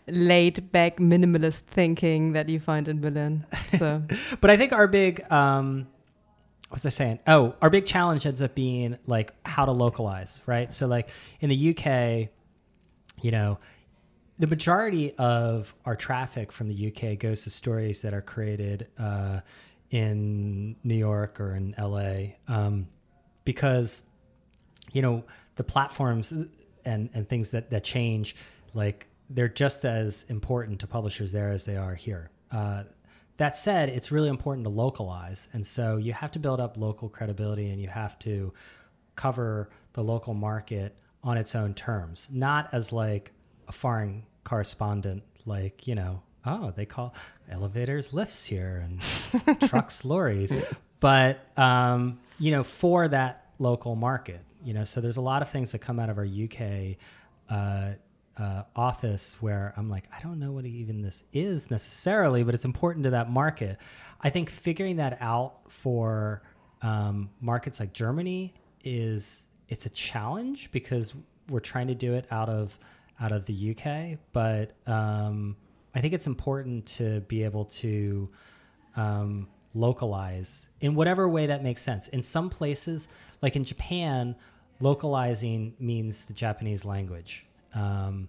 [0.08, 3.46] laid back minimalist thinking that you find in Berlin.
[3.78, 4.04] So
[4.42, 5.88] But I think our big, um,
[6.70, 7.20] what was I saying?
[7.28, 10.72] Oh, our big challenge ends up being like how to localize, right?
[10.72, 12.30] So, like in the UK,
[13.26, 13.58] you know,
[14.38, 19.40] the majority of our traffic from the UK goes to stories that are created uh,
[19.90, 22.88] in New York or in LA um,
[23.44, 24.04] because,
[24.92, 25.24] you know,
[25.56, 28.36] the platforms and, and things that, that change,
[28.76, 32.30] like they're just as important to publishers there as they are here.
[32.52, 32.84] Uh,
[33.38, 35.48] that said, it's really important to localize.
[35.52, 38.54] And so you have to build up local credibility and you have to
[39.16, 43.32] cover the local market on its own terms, not as like
[43.68, 47.16] a foreign correspondent, like, you know, oh, they call
[47.50, 50.54] elevators lifts here and trucks lorries.
[51.00, 55.50] But, um, you know, for that local market, you know, so there's a lot of
[55.50, 56.98] things that come out of our UK
[57.50, 57.94] uh,
[58.38, 62.66] uh, office where I'm like, I don't know what even this is necessarily, but it's
[62.66, 63.78] important to that market.
[64.22, 66.44] I think figuring that out for
[66.82, 71.14] um, markets like Germany is it's a challenge because
[71.50, 72.78] we're trying to do it out of
[73.20, 75.56] out of the UK, but um,
[75.94, 78.30] I think it's important to be able to
[78.98, 82.10] um, localize in whatever way that makes sense.
[82.10, 83.08] In some places,
[83.42, 84.36] like in Japan,
[84.82, 87.46] localizing means the Japanese language.
[87.74, 88.28] Um,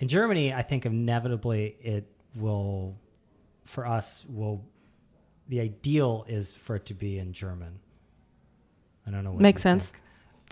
[0.00, 2.96] in Germany, I think inevitably it will,
[3.64, 4.64] for us, will
[5.48, 7.78] the ideal is for it to be in German.
[9.06, 9.32] I don't know.
[9.32, 9.86] What Makes sense.
[9.86, 10.01] think.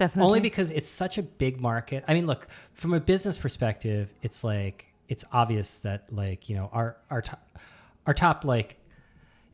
[0.01, 0.27] Definitely.
[0.27, 2.05] Only because it's such a big market.
[2.09, 6.71] I mean, look from a business perspective, it's like it's obvious that like you know
[6.73, 7.59] our our top
[8.07, 8.79] our top like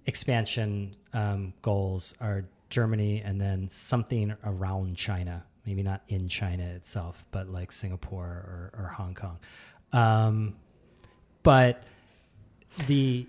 [0.07, 5.43] expansion um, goals are Germany and then something around China.
[5.67, 9.41] Maybe not in China itself, but like Singapore or, or Hong Kong.
[9.93, 10.55] Um,
[11.43, 11.83] but
[12.87, 13.27] the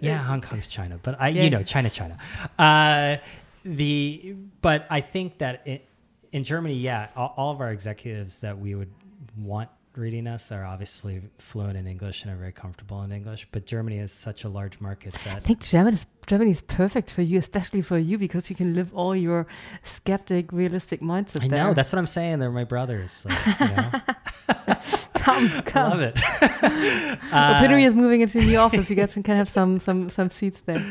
[0.00, 1.44] yeah, Hong Kong's China, but I Yeah.
[1.44, 2.18] you know China, China.
[2.58, 3.18] Uh,
[3.64, 5.86] the but I think that it,
[6.32, 8.90] in Germany, yeah, all, all of our executives that we would
[9.36, 13.48] want reading us are obviously fluent in English and are very comfortable in English.
[13.50, 17.10] But Germany is such a large market that I think Germany is, Germany is perfect
[17.10, 19.46] for you, especially for you, because you can live all your
[19.82, 21.64] skeptic, realistic mindset I there.
[21.64, 22.38] know that's what I'm saying.
[22.38, 23.26] They're my brothers.
[23.28, 23.90] Like, you know?
[25.14, 25.90] come, come.
[25.90, 26.20] love it.
[27.32, 28.90] Uh, Opinary is moving into the office.
[28.90, 30.82] You guys can have some some some seats there.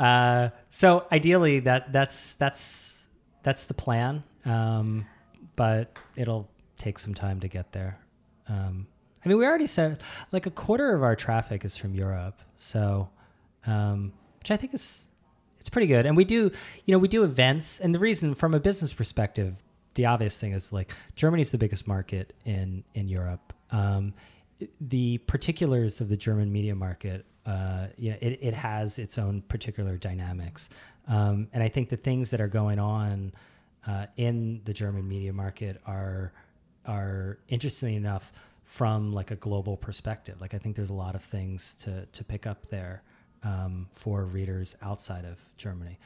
[0.00, 3.04] Uh, so ideally, that that's that's
[3.44, 4.24] that's the plan.
[4.46, 5.06] Um,
[5.56, 7.98] but it'll take some time to get there.
[8.48, 8.86] Um,
[9.24, 13.10] I mean, we already said like a quarter of our traffic is from Europe, so
[13.66, 15.08] um, which I think is
[15.58, 16.06] it's pretty good.
[16.06, 16.52] And we do,
[16.84, 19.56] you know, we do events, and the reason from a business perspective,
[19.94, 23.52] the obvious thing is like Germany's the biggest market in in Europe.
[23.72, 24.14] Um,
[24.80, 29.42] the particulars of the German media market, uh, you know, it, it has its own
[29.42, 30.70] particular dynamics,
[31.08, 33.32] um, and I think the things that are going on
[33.86, 36.32] uh, in the German media market are
[36.86, 38.32] are interesting enough
[38.64, 40.40] from like a global perspective.
[40.40, 43.02] Like I think there's a lot of things to to pick up there
[43.42, 45.98] um, for readers outside of Germany.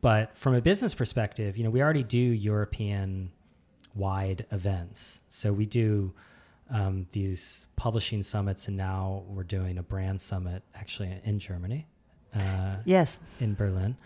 [0.00, 3.30] But from a business perspective, you know, we already do European
[3.94, 5.22] wide events.
[5.28, 6.12] So we do
[6.70, 11.86] um, these publishing summits, and now we're doing a brand summit actually in Germany,
[12.34, 13.96] uh, Yes, in Berlin.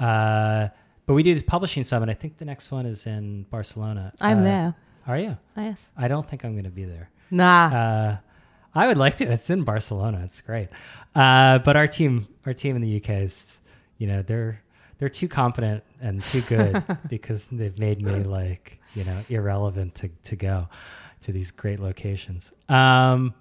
[0.00, 0.68] Uh,
[1.06, 2.08] but we do the publishing summit.
[2.08, 4.12] I think the next one is in Barcelona.
[4.20, 4.74] I'm Uh, there.
[5.06, 5.36] Are you?
[5.56, 5.78] Oh, yes.
[5.96, 7.10] I don't think I'm going to be there.
[7.30, 7.66] Nah.
[7.66, 8.16] Uh,
[8.74, 9.24] I would like to.
[9.24, 10.22] It's in Barcelona.
[10.24, 10.68] It's great.
[11.14, 13.60] Uh, but our team, our team in the UK is,
[13.98, 14.60] you know, they're
[14.98, 20.08] they're too competent and too good because they've made me like you know irrelevant to
[20.24, 20.68] to go
[21.22, 22.52] to these great locations.
[22.68, 23.34] Um,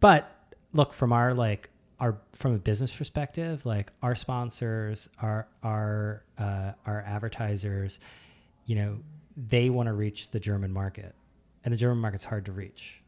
[0.00, 0.30] but
[0.72, 1.68] look from our like
[2.00, 8.00] our from a business perspective, like our sponsors, our our uh, our advertisers,
[8.66, 8.98] you know,
[9.36, 11.14] they want to reach the German market,
[11.64, 13.00] and the German market's hard to reach.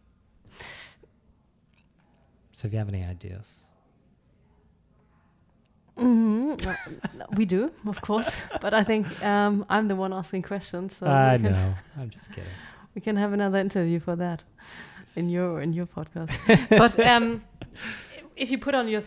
[2.53, 3.61] So if you have any ideas,
[5.97, 6.55] hmm
[7.37, 8.31] we do, of course.
[8.61, 10.97] But I think um, I'm the one asking questions.
[10.97, 11.75] So I we can, know.
[11.99, 12.51] I'm just kidding.
[12.95, 14.43] we can have another interview for that
[15.17, 16.31] in your in your podcast.
[16.71, 17.43] but um,
[18.37, 19.03] if you put on your,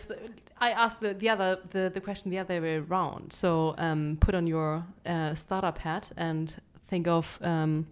[0.58, 3.32] I asked the, the other the, the question the other way around.
[3.32, 6.54] So um, put on your uh, startup hat and
[6.88, 7.86] think of um,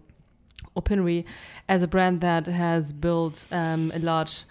[0.75, 1.25] Opinary
[1.69, 4.43] as a brand that has built um, a large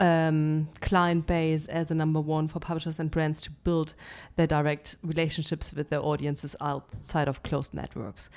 [0.00, 3.94] um, client base as a number one for publishers and brands to build
[4.36, 8.30] their direct relationships with their audiences outside of closed networks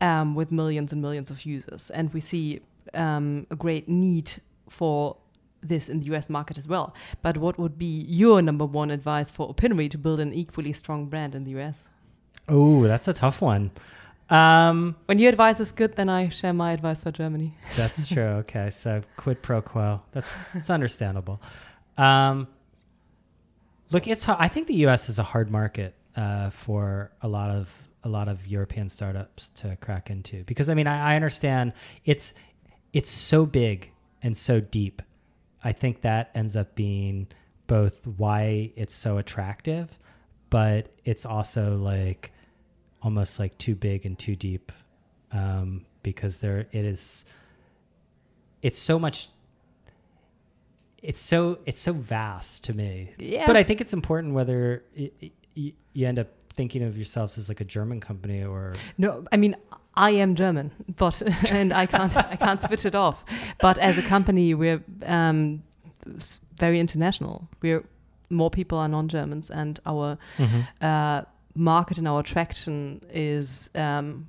[0.00, 1.90] um, with millions and millions of users.
[1.90, 2.60] And we see
[2.94, 4.32] um, a great need
[4.68, 5.16] for
[5.62, 6.94] this in the US market as well.
[7.22, 11.06] But what would be your number one advice for Opinary to build an equally strong
[11.06, 11.88] brand in the US?
[12.48, 13.70] Oh, that's a tough one.
[14.28, 17.54] Um, When your advice is good, then I share my advice for Germany.
[17.76, 18.42] that's true.
[18.42, 20.00] Okay, so quid pro quo.
[20.12, 21.40] That's that's understandable.
[21.98, 22.46] Um,
[23.90, 24.38] look, it's hard.
[24.40, 25.08] I think the U.S.
[25.08, 29.76] is a hard market uh, for a lot of a lot of European startups to
[29.76, 31.72] crack into because I mean I, I understand
[32.04, 32.32] it's
[32.92, 33.90] it's so big
[34.22, 35.02] and so deep.
[35.62, 37.28] I think that ends up being
[37.66, 39.98] both why it's so attractive,
[40.48, 42.32] but it's also like
[43.02, 44.72] almost like too big and too deep
[45.32, 47.24] um, because there it is.
[48.62, 49.28] It's so much.
[51.02, 53.14] It's so it's so vast to me.
[53.18, 53.46] Yeah.
[53.46, 55.10] But I think it's important whether y
[55.56, 59.36] y you end up thinking of yourselves as like a German company or No, I
[59.36, 59.56] mean
[59.94, 61.22] I am German, but
[61.52, 63.24] and I can't I can't switch it off.
[63.60, 65.62] But as a company, we're um,
[66.58, 67.48] very international.
[67.62, 67.84] We're
[68.30, 70.16] more people are non-Germans, and our
[70.80, 71.22] uh,
[71.54, 74.28] market and our attraction is um,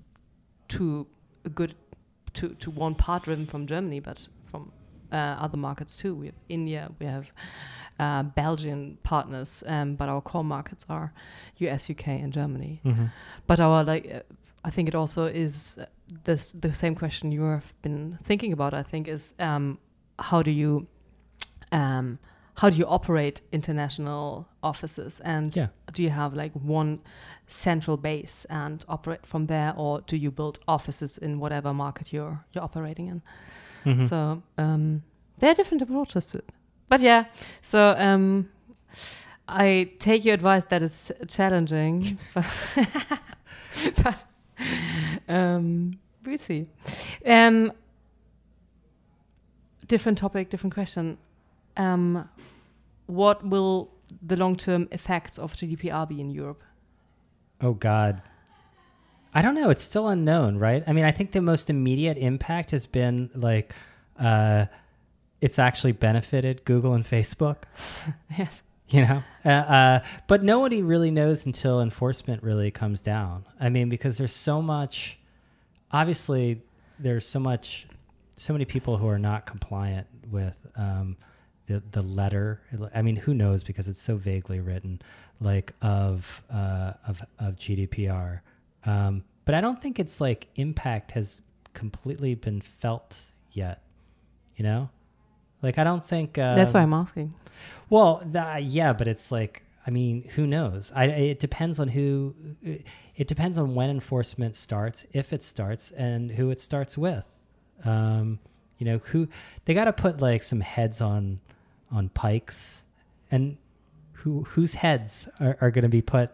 [0.69, 1.05] to
[1.45, 1.75] a good
[2.33, 4.71] to to one part driven from Germany, but from
[5.11, 6.15] uh, other markets too.
[6.15, 7.31] We have India, we have
[7.99, 11.13] uh, Belgian partners, um, but our core markets are
[11.57, 12.81] US, UK, and Germany.
[13.47, 14.19] But our like, uh,
[14.63, 15.85] I think it also is uh,
[16.23, 18.73] this the same question you have been thinking about.
[18.73, 19.77] I think is um,
[20.19, 20.87] how do you
[21.71, 22.17] um,
[22.55, 25.67] how do you operate international offices and Yeah.
[25.93, 26.99] do you have like one
[27.47, 32.39] central base and operate from there or do you build offices in whatever market you're
[32.53, 33.21] you're operating in
[33.85, 34.03] Mhm.
[34.09, 35.01] so um,
[35.39, 36.49] there are different approaches to it
[36.89, 37.23] but yeah
[37.61, 38.49] so um,
[39.47, 42.17] i take your advice that it's challenging
[44.03, 44.15] but
[45.27, 46.67] um, we'll see
[47.25, 47.71] um,
[49.87, 51.17] different topic different question
[51.77, 52.27] um,
[53.07, 56.63] what will the long-term effects of GDPR be in Europe?
[57.61, 58.21] Oh God.
[59.33, 59.69] I don't know.
[59.69, 60.83] It's still unknown, right?
[60.85, 63.73] I mean, I think the most immediate impact has been like
[64.19, 64.65] uh,
[65.39, 67.63] it's actually benefited Google and Facebook.
[68.37, 68.61] yes.
[68.93, 73.45] You know, uh, uh, but nobody really knows until enforcement really comes down.
[73.57, 75.17] I mean, because there's so much.
[75.93, 76.61] Obviously,
[76.99, 77.87] there's so much,
[78.35, 81.15] so many people who are not compliant with um,
[81.67, 82.59] the the letter.
[82.93, 85.01] I mean, who knows because it's so vaguely written,
[85.39, 88.41] like of uh, of of GDPR.
[88.85, 91.39] Um, but I don't think it's like impact has
[91.73, 93.21] completely been felt
[93.53, 93.83] yet.
[94.57, 94.89] You know,
[95.61, 97.33] like I don't think uh, That's why I'm asking.
[97.89, 100.91] well, th- yeah, but it's like, I mean, who knows?
[100.95, 102.35] I, it depends on who.
[103.15, 107.25] It depends on when enforcement starts, if it starts, and who it starts with.
[107.83, 108.39] Um,
[108.77, 109.27] you know, who
[109.65, 111.39] they got to put like some heads on
[111.91, 112.83] on pikes,
[113.29, 113.57] and
[114.13, 116.31] who whose heads are, are going to be put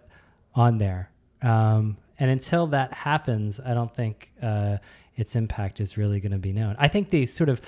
[0.55, 1.09] on there.
[1.41, 4.77] Um, and until that happens, I don't think uh,
[5.15, 6.75] its impact is really going to be known.
[6.79, 7.61] I think the sort of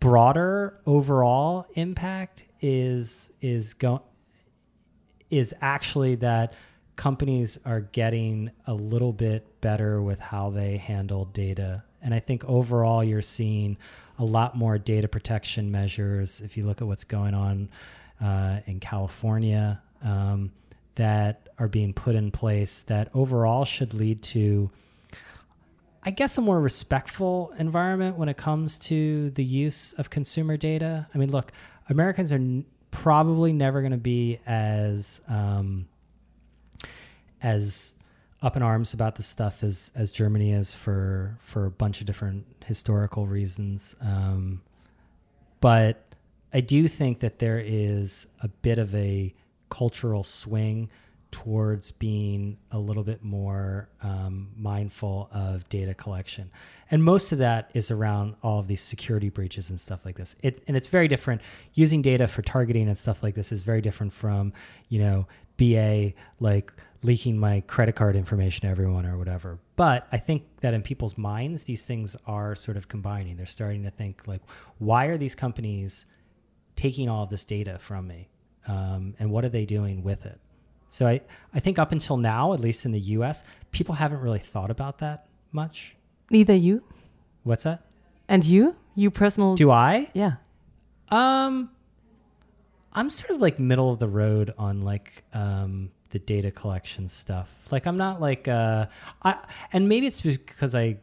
[0.00, 4.00] broader overall impact is is going
[5.30, 6.54] is actually that
[6.96, 11.82] companies are getting a little bit better with how they handle data.
[12.02, 13.76] And i think overall you're seeing
[14.18, 17.68] a lot more data protection measures if you look at what's going on
[18.20, 20.52] uh, in california um,
[20.94, 24.70] that are being put in place that overall should lead to
[26.06, 31.08] I guess a more respectful environment when it comes to the use of consumer data.
[31.12, 31.50] I mean, look,
[31.90, 35.88] Americans are n- probably never going to be as um,
[37.42, 37.96] as
[38.40, 42.06] up in arms about this stuff as as Germany is for for a bunch of
[42.06, 43.96] different historical reasons.
[44.00, 44.62] Um,
[45.60, 46.14] but
[46.54, 49.34] I do think that there is a bit of a
[49.70, 50.88] cultural swing
[51.30, 56.50] towards being a little bit more um, mindful of data collection.
[56.90, 60.36] And most of that is around all of these security breaches and stuff like this.
[60.42, 61.42] It, and it's very different.
[61.74, 64.52] Using data for targeting and stuff like this is very different from,
[64.88, 69.58] you know, BA like leaking my credit card information to everyone or whatever.
[69.76, 73.36] But I think that in people's minds, these things are sort of combining.
[73.36, 74.42] They're starting to think like,
[74.78, 76.06] why are these companies
[76.76, 78.28] taking all of this data from me?
[78.68, 80.40] Um, and what are they doing with it?
[80.88, 81.20] So I,
[81.54, 84.98] I think up until now, at least in the US, people haven't really thought about
[84.98, 85.94] that much.
[86.30, 86.82] Neither you
[87.44, 87.82] What's that?
[88.28, 89.54] and you, you personal.
[89.54, 90.10] Do I?
[90.14, 90.36] yeah.
[91.10, 91.70] Um
[92.92, 97.48] I'm sort of like middle of the road on like um the data collection stuff.
[97.70, 98.86] Like I'm not like uh
[99.22, 99.36] I
[99.72, 100.96] and maybe it's because I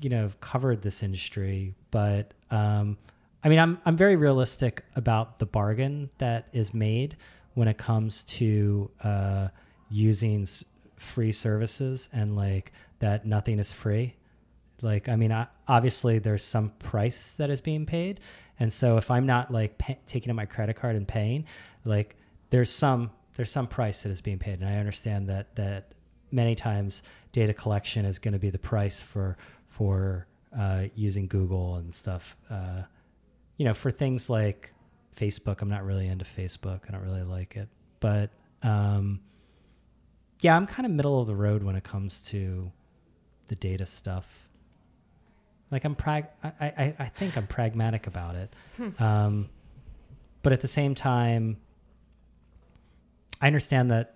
[0.00, 2.96] you know covered this industry, but um
[3.44, 7.16] I mean I'm I'm very realistic about the bargain that is made
[7.56, 9.48] when it comes to uh
[9.90, 10.64] using s-
[10.96, 14.14] free services and like that nothing is free.
[14.82, 18.20] Like, I mean, I, obviously there's some price that is being paid.
[18.58, 21.46] And so if I'm not like pay, taking out my credit card and paying,
[21.84, 22.16] like
[22.50, 24.60] there's some, there's some price that is being paid.
[24.60, 25.92] And I understand that, that
[26.30, 29.36] many times data collection is going to be the price for,
[29.68, 30.26] for,
[30.58, 32.36] uh, using Google and stuff.
[32.50, 32.82] Uh,
[33.56, 34.72] you know, for things like
[35.16, 36.80] Facebook, I'm not really into Facebook.
[36.88, 37.68] I don't really like it,
[38.00, 38.30] but,
[38.62, 39.20] um,
[40.40, 42.70] yeah, I'm kind of middle of the road when it comes to
[43.48, 44.48] the data stuff.
[45.70, 48.54] Like I'm prag, I, I, I think I'm pragmatic about it,
[49.00, 49.48] um,
[50.42, 51.56] but at the same time,
[53.40, 54.14] I understand that.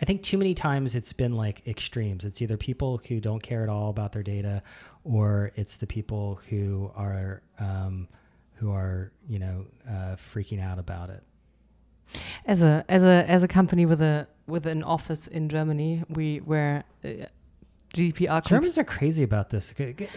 [0.00, 2.24] I think too many times it's been like extremes.
[2.24, 4.62] It's either people who don't care at all about their data,
[5.04, 8.08] or it's the people who are um,
[8.62, 11.22] who are you know uh, freaking out about it.
[12.46, 16.40] As a as a as a company with a with an office in Germany, we
[16.40, 17.08] were uh,
[17.92, 18.46] GDPR.
[18.46, 19.74] Germans are crazy about this.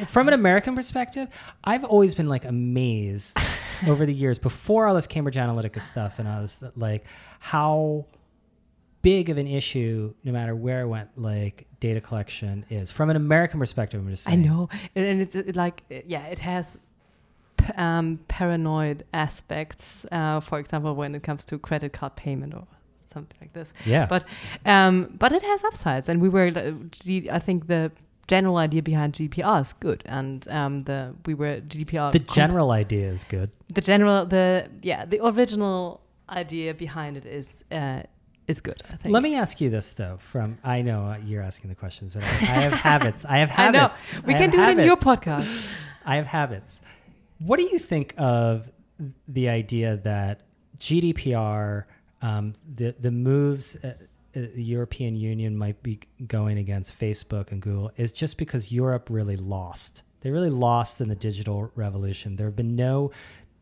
[0.07, 1.27] From an American perspective,
[1.63, 3.37] I've always been like amazed
[3.87, 7.05] over the years before all this Cambridge Analytica stuff and all this, like
[7.39, 8.05] how
[9.01, 12.91] big of an issue, no matter where I went, like data collection is.
[12.91, 16.79] From an American perspective, I'm just I know, and it's like yeah, it has
[17.77, 20.05] um, paranoid aspects.
[20.11, 22.67] Uh, for example, when it comes to credit card payment or
[22.99, 23.73] something like this.
[23.85, 24.05] Yeah.
[24.05, 24.25] But
[24.65, 26.51] um, but it has upsides, and we were.
[27.31, 27.91] I think the
[28.27, 32.11] general idea behind GDPR is good, and um, the we were GDPR.
[32.11, 33.49] the general idea is good.
[33.73, 38.01] the general, the yeah, the original idea behind it is uh,
[38.47, 38.81] is good.
[38.91, 39.13] I think.
[39.13, 40.17] Let me ask you this though.
[40.19, 43.25] From I know uh, you're asking the questions, but I, I have habits.
[43.25, 44.13] I have habits.
[44.13, 45.73] I know we I can do it in your podcast.
[46.05, 46.81] I have habits.
[47.39, 48.71] What do you think of
[49.27, 50.41] the idea that
[50.77, 51.85] GDPR,
[52.21, 53.95] um, the the moves uh,
[54.35, 59.07] uh, the European Union might be going against Facebook and Google is just because Europe
[59.09, 60.03] really lost.
[60.21, 62.35] They really lost in the digital revolution.
[62.35, 63.11] There have been no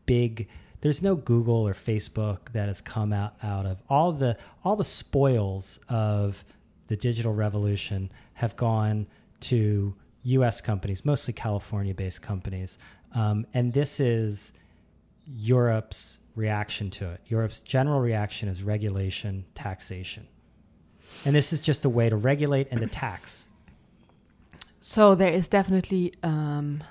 [0.06, 0.48] big.
[0.80, 4.84] There's no Google or Facebook that has come out out of all the all the
[4.84, 6.44] spoils of
[6.88, 9.06] the digital revolution have gone
[9.40, 9.94] to
[10.24, 10.60] U.S.
[10.60, 12.78] companies, mostly California-based companies,
[13.14, 14.52] um, and this is
[15.26, 17.20] Europe's reaction to it.
[17.26, 20.26] Europe's general reaction is regulation, taxation,
[21.24, 23.48] and this is just a way to regulate and to tax.
[24.80, 26.82] So there is definitely um,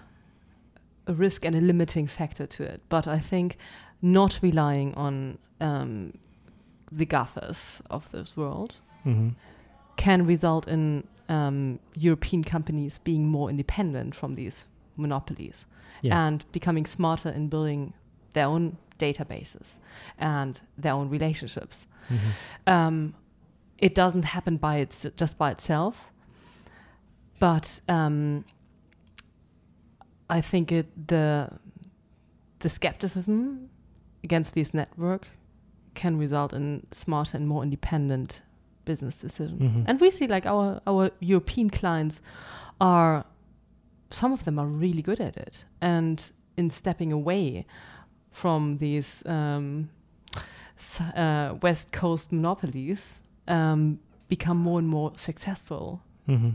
[1.05, 3.57] a risk and a limiting factor to it, but I think
[4.01, 6.17] not relying on um,
[6.91, 9.30] the GAFAs of this world Mm-hmm.
[9.97, 14.63] can result in um, European companies being more independent from these
[14.95, 15.65] monopolies
[16.04, 16.28] Yeah.
[16.28, 17.93] and becoming smarter in building
[18.34, 19.78] their own databases
[20.20, 21.88] and their own relationships.
[22.10, 22.74] Mm-hmm.
[22.74, 23.16] Um,
[23.78, 26.12] it doesn't happen by its just by itself,
[27.39, 28.45] but um,
[30.30, 31.49] I think it the
[32.60, 33.70] the skepticism
[34.24, 35.28] against this network
[35.95, 38.41] can result in smarter and more independent
[38.86, 39.62] business decisions.
[39.62, 39.86] Mhm.
[39.88, 42.22] And we see like our our European clients
[42.80, 43.26] are
[44.14, 47.66] some of them are really good at it, and in stepping away
[48.32, 49.89] from these um,
[51.16, 56.51] uh, West Coast monopolies, um, become more and more successful Mm-hmm.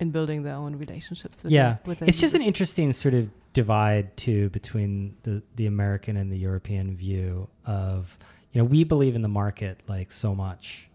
[0.00, 1.42] in building their own relationships.
[1.42, 5.42] With Yeah, their, with their it's just an interesting sort of divide too between the
[5.56, 8.16] the American and the European view of
[8.52, 10.88] you know we believe in the market like so much,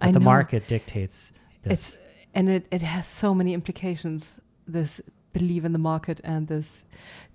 [0.00, 0.24] but I the know.
[0.24, 1.30] market dictates
[1.62, 1.72] this.
[1.72, 2.00] It's
[2.34, 4.34] and it, it has so many implications.
[4.66, 5.00] This
[5.34, 6.84] believe in the market and this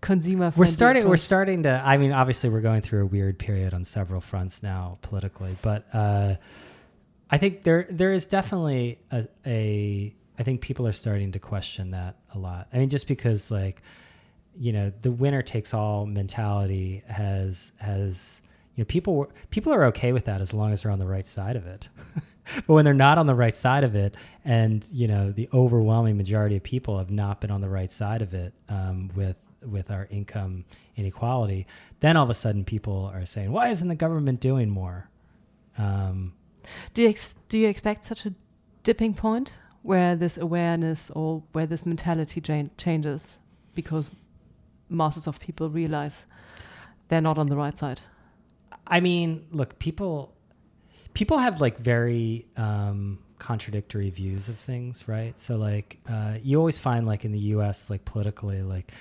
[0.02, 0.52] consumer.
[0.56, 3.84] we're starting we're starting to i mean obviously we're going through a weird period on
[3.84, 6.34] several fronts now politically but uh
[7.30, 11.92] i think there there is definitely a, a i think people are starting to question
[11.92, 13.82] that a lot i mean just because like
[14.58, 18.42] you know the winner takes all mentality has has
[18.76, 21.28] you know people people are okay with that as long as they're on the right
[21.28, 21.90] side of it
[22.68, 26.18] but when they're not on the right side of it and you know the overwhelming
[26.18, 29.36] majority of people have not been on the right side of it um, with
[29.66, 30.64] with our income
[30.96, 31.68] inequality
[32.00, 35.10] then all of a sudden people are saying why isn't the government doing more
[35.78, 36.34] um,
[36.94, 38.34] Do you ex- do you expect such a
[38.84, 43.38] dipping point where this awareness or where this mentality cha- changes
[43.76, 44.10] because
[44.90, 46.26] masses of people realize
[47.08, 48.02] they're not on the right side?
[48.88, 50.34] I mean, look, people
[51.14, 55.38] people have like very um, contradictory views of things, right?
[55.40, 57.90] So like uh, you always find like in the U.S.
[57.90, 58.92] like politically like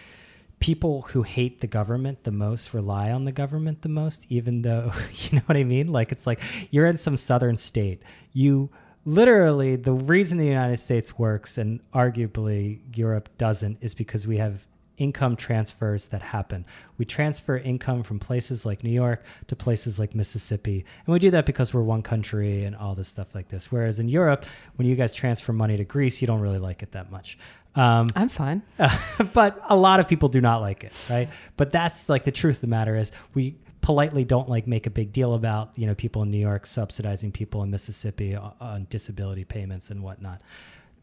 [0.60, 4.92] people who hate the government the most rely on the government the most, even though
[5.14, 5.92] you know what I mean.
[5.92, 6.40] Like it's like
[6.70, 8.02] you're in some southern state,
[8.32, 8.70] you
[9.04, 14.66] literally the reason the United States works and arguably Europe doesn't is because we have
[14.98, 16.64] income transfers that happen.
[16.98, 20.84] We transfer income from places like New York to places like Mississippi.
[21.06, 23.72] And we do that because we're one country and all this stuff like this.
[23.72, 24.44] Whereas in Europe,
[24.76, 27.38] when you guys transfer money to Greece, you don't really like it that much.
[27.74, 28.62] Um, I'm fine.
[29.32, 31.28] but a lot of people do not like it, right?
[31.56, 34.90] But that's like the truth of the matter is we politely don't like make a
[34.90, 38.86] big deal about you know people in New York subsidizing people in Mississippi on, on
[38.90, 40.42] disability payments and whatnot.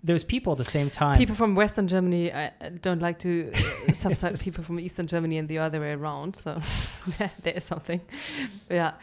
[0.06, 2.52] Those people at the same time, People from Western Germany I
[2.82, 3.52] don't like to
[3.94, 6.36] subside people from Eastern Germany and the other way around.
[6.36, 6.62] So
[7.44, 8.00] there is something.
[8.70, 8.94] Yeah.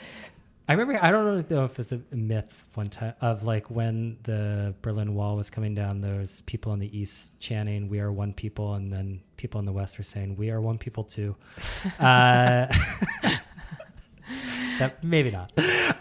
[0.68, 4.74] I remember I don't know if it's a myth one time of like when the
[4.80, 8.32] Berlin Wall was coming down, there was people in the east chanting "We are one
[8.32, 11.34] people," and then people in the west were saying "We are one people too."
[11.98, 12.72] Uh,
[14.78, 15.52] that maybe not,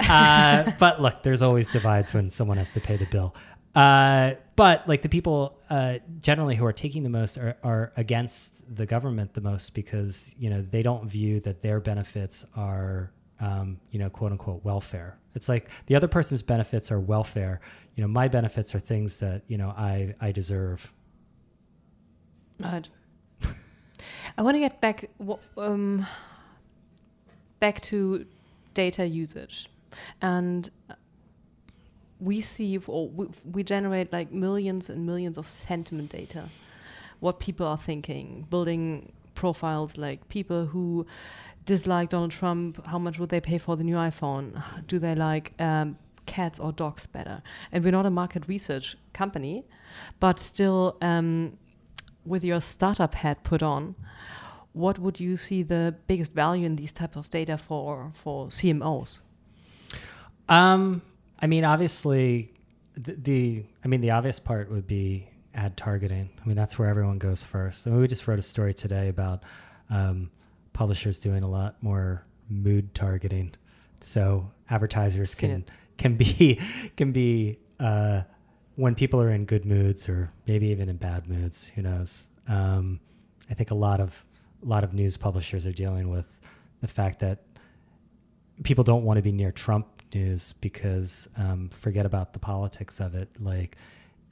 [0.07, 3.35] uh, but look, there's always divides when someone has to pay the bill.
[3.75, 8.75] Uh, but like the people uh, generally who are taking the most are, are against
[8.75, 13.79] the government the most because you know they don't view that their benefits are um,
[13.91, 15.17] you know quote unquote welfare.
[15.35, 17.61] It's like the other person's benefits are welfare.
[17.95, 20.91] You know my benefits are things that you know I I deserve.
[22.61, 22.87] Right.
[24.37, 25.09] I want to get back
[25.57, 26.05] um,
[27.59, 28.25] back to
[28.73, 29.69] data usage,
[30.21, 30.69] and
[32.21, 36.49] we see or we, we generate like millions and millions of sentiment data,
[37.19, 41.05] what people are thinking, building profiles like people who
[41.65, 42.85] dislike Donald Trump.
[42.85, 44.63] How much would they pay for the new iPhone?
[44.87, 47.41] Do they like um, cats or dogs better?
[47.71, 49.65] And we're not a market research company,
[50.19, 50.97] but still.
[51.01, 51.57] Um,
[52.25, 53.95] with your startup hat put on,
[54.73, 59.21] what would you see the biggest value in these types of data for for CMOs?
[60.47, 61.01] Um,
[61.41, 62.53] I mean, obviously,
[62.95, 66.29] the, the, I mean the obvious part would be ad targeting.
[66.41, 67.87] I mean that's where everyone goes first.
[67.87, 69.43] I mean, we just wrote a story today about
[69.89, 70.29] um,
[70.73, 73.53] publishers doing a lot more mood targeting,
[74.01, 75.65] so advertisers can
[75.97, 76.59] can be
[76.97, 78.21] can be uh,
[78.75, 82.25] when people are in good moods or maybe even in bad moods, who knows?
[82.47, 82.99] Um,
[83.49, 84.25] I think a lot of
[84.63, 86.39] a lot of news publishers are dealing with
[86.81, 87.43] the fact that
[88.63, 93.15] people don't want to be near Trump news because um, forget about the politics of
[93.15, 93.29] it.
[93.39, 93.77] Like,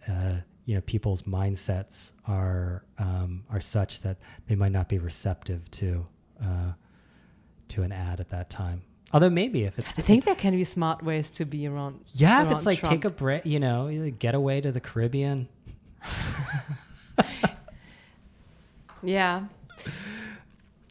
[0.08, 4.18] uh, you know, people's mindsets are um, are such that
[4.48, 6.06] they might not be receptive to
[6.44, 6.74] uh,
[7.70, 8.84] to an ad at that time.
[9.12, 12.02] Although maybe if it's, I think there can be smart ways to be around.
[12.14, 12.94] Yeah, around if it's like Trump.
[12.94, 15.48] take a break, you know, get away to the Caribbean.
[19.04, 19.46] yeah.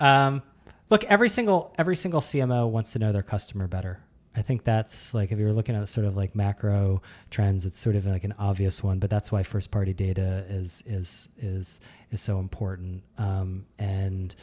[0.00, 0.42] Um,
[0.90, 4.00] look, every single every single CMO wants to know their customer better.
[4.38, 7.96] I think that's like if you're looking at sort of like macro trends, it's sort
[7.96, 11.80] of like an obvious one, but that's why first party data is is is
[12.12, 13.02] is so important.
[13.18, 14.34] Um, and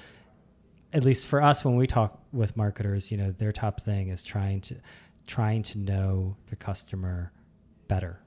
[0.96, 4.24] at least for us when we talk with marketers you know their top thing is
[4.24, 4.76] trying to
[5.28, 7.32] trying to know the customer
[7.88, 8.18] better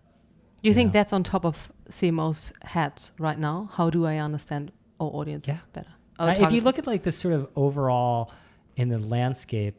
[0.63, 0.93] you, you think know?
[0.93, 5.73] that's on top of cmos heads right now how do i understand our audiences yeah.
[5.73, 8.31] better uh, if you look at like this sort of overall
[8.77, 9.77] in the landscape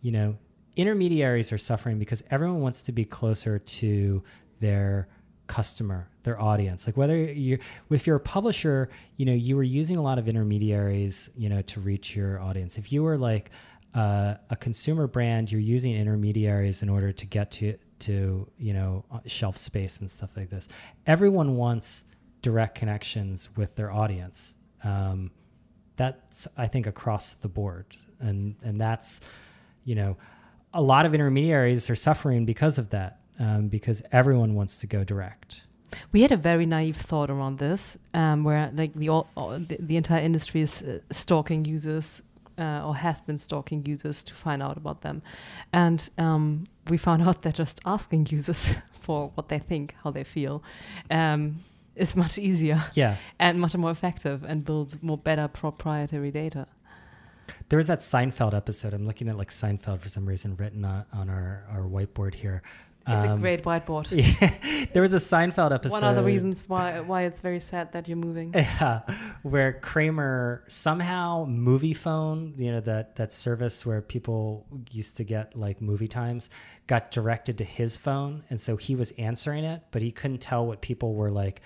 [0.00, 0.36] you know
[0.76, 4.22] intermediaries are suffering because everyone wants to be closer to
[4.60, 5.08] their
[5.46, 6.86] customer their audience.
[6.86, 7.58] Like whether you're
[7.90, 11.62] if you're a publisher you know you were using a lot of intermediaries you know
[11.62, 12.78] to reach your audience.
[12.78, 13.50] If you were like
[13.94, 19.04] uh, a consumer brand you're using intermediaries in order to get to to you know
[19.12, 20.68] uh, shelf space and stuff like this.
[21.06, 22.04] Everyone wants
[22.42, 24.56] direct connections with their audience.
[24.82, 25.30] Um,
[25.96, 27.86] that's i think across the board.
[28.20, 29.20] And and that's
[29.84, 30.16] you know
[30.74, 35.04] a lot of intermediaries are suffering because of that um, because everyone wants to go
[35.04, 35.66] direct.
[36.12, 39.76] We had a very naive thought around this, um, where like the, all, all, the,
[39.78, 42.20] the entire industry is uh, stalking users
[42.58, 45.22] uh, or has been stalking users to find out about them,
[45.72, 50.24] and um, we found out that just asking users for what they think, how they
[50.24, 50.62] feel,
[51.10, 51.64] um,
[51.96, 56.66] is much easier, yeah, and much more effective, and builds more better proprietary data.
[57.68, 58.94] There was that Seinfeld episode.
[58.94, 62.62] I'm looking at like Seinfeld for some reason written on, on our, our whiteboard here,
[63.06, 64.06] it's um, a great whiteboard.
[64.10, 66.00] Yeah, there was a Seinfeld episode.
[66.00, 68.54] One of the reasons why why it's very sad that you're moving.
[68.64, 69.02] Yeah,
[69.42, 75.82] where Kramer somehow Moviefone, you know that that service where people used to get like
[75.82, 76.48] movie times,
[76.86, 80.66] got directed to his phone, and so he was answering it, but he couldn't tell
[80.66, 81.60] what people were like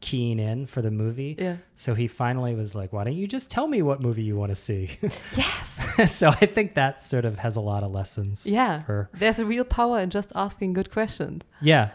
[0.00, 1.36] keying in for the movie.
[1.38, 1.56] Yeah.
[1.74, 4.50] So he finally was like, "Why don't you just tell me what movie you want
[4.50, 4.98] to see?"
[5.36, 5.80] Yes.
[6.16, 8.46] so I think that sort of has a lot of lessons.
[8.46, 8.82] Yeah.
[8.82, 11.46] For, There's a real power in just asking good questions.
[11.60, 11.90] Yeah.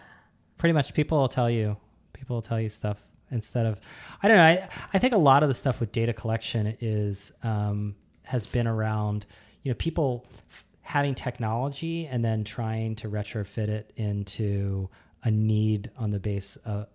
[0.57, 1.77] Pretty much, people will tell you.
[2.13, 2.97] People will tell you stuff
[3.31, 3.79] instead of.
[4.23, 4.43] I don't know.
[4.43, 8.67] I I think a lot of the stuff with data collection is um, has been
[8.67, 9.25] around.
[9.63, 14.87] You know, people f- having technology and then trying to retrofit it into
[15.23, 16.85] a need on the base of,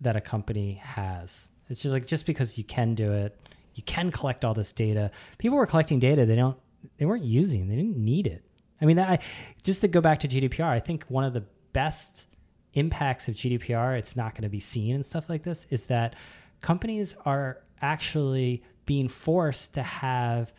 [0.00, 1.50] that a company has.
[1.68, 3.36] It's just like just because you can do it,
[3.74, 5.10] you can collect all this data.
[5.38, 6.56] People were collecting data they don't
[6.98, 7.68] they weren't using.
[7.68, 8.44] They didn't need it.
[8.80, 9.18] I mean, I,
[9.62, 12.28] just to go back to GDPR, I think one of the best
[12.74, 16.14] impacts of GDPR, it's not going to be seen and stuff like this, is that
[16.60, 20.52] companies are actually being forced to have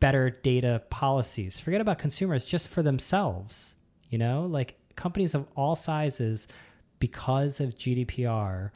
[0.00, 1.60] better data policies.
[1.60, 3.76] Forget about consumers, just for themselves.
[4.10, 6.46] You know, like companies of all sizes
[7.06, 8.70] because of GDPR,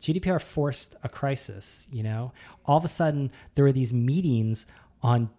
[0.00, 2.32] GDPR forced a crisis, you know?
[2.64, 4.66] All of a sudden there were these meetings
[5.02, 5.30] on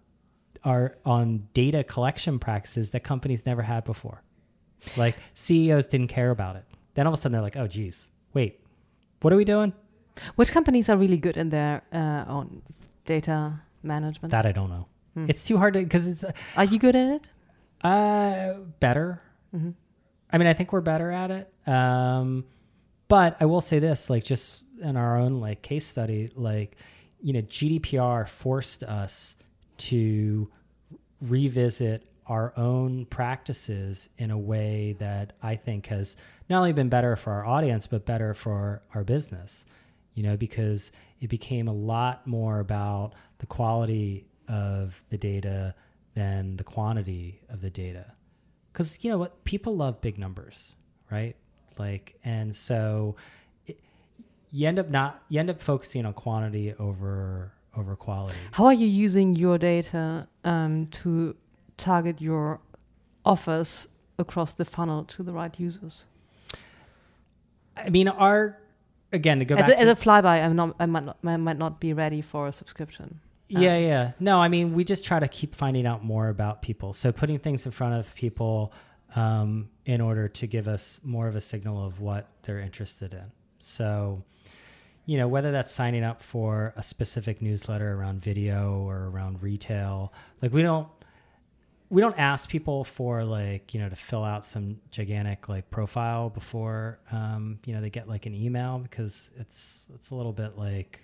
[0.62, 4.22] are on data collection practices that companies never had before.
[5.02, 6.66] Like CEOs didn't care about it.
[6.92, 8.60] Then all of a sudden they're like, "Oh geez, wait.
[9.22, 9.72] What are we doing?"
[10.34, 12.60] Which companies are really good in their uh, own
[13.06, 13.38] data
[13.82, 14.32] management?
[14.32, 14.86] That I don't know.
[15.14, 15.26] Hmm.
[15.30, 16.24] It's too hard to because it's.
[16.24, 17.24] Uh, are you good at it?
[17.82, 19.22] Uh, better.
[19.56, 19.70] Mm-hmm.
[20.30, 21.53] I mean, I think we're better at it.
[21.66, 22.44] Um,
[23.08, 26.76] but I will say this, like just in our own like case study, like
[27.20, 29.36] you know, GDPR forced us
[29.78, 30.50] to
[31.22, 36.16] revisit our own practices in a way that I think has
[36.48, 39.66] not only been better for our audience, but better for our business,
[40.14, 45.74] you know, because it became a lot more about the quality of the data
[46.14, 48.12] than the quantity of the data.
[48.72, 50.74] Because, you know what, people love big numbers,
[51.10, 51.36] right?
[51.78, 53.16] Like, and so
[53.66, 53.78] it,
[54.50, 58.36] you end up not, you end up focusing on quantity over over quality.
[58.52, 61.34] How are you using your data um, to
[61.76, 62.60] target your
[63.24, 66.04] offers across the funnel to the right users?
[67.76, 68.58] I mean, our
[69.12, 71.18] again to go as back a, to, as a flyby, I'm not, I might not,
[71.24, 73.20] I might not be ready for a subscription.
[73.48, 74.12] Yeah, Um, yeah.
[74.20, 76.92] No, I mean, we just try to keep finding out more about people.
[76.92, 78.72] So putting things in front of people
[79.16, 83.30] um, in order to give us more of a signal of what they're interested in.
[83.62, 84.22] So,
[85.06, 90.12] you know, whether that's signing up for a specific newsletter around video or around retail,
[90.40, 90.88] like we don't
[91.90, 96.30] we don't ask people for like you know to fill out some gigantic like profile
[96.30, 100.58] before um, you know they get like an email because it's it's a little bit
[100.58, 101.00] like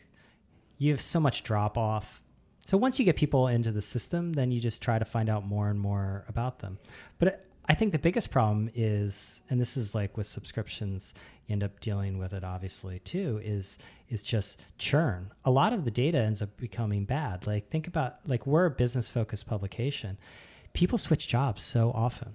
[0.79, 2.23] you have so much drop off
[2.65, 5.47] so once you get people into the system then you just try to find out
[5.47, 6.79] more and more about them
[7.19, 11.15] but i think the biggest problem is and this is like with subscriptions
[11.47, 13.79] you end up dealing with it obviously too is
[14.11, 15.31] is just churn.
[15.45, 17.47] A lot of the data ends up becoming bad.
[17.47, 20.19] Like think about like we're a business focused publication.
[20.73, 22.35] People switch jobs so often.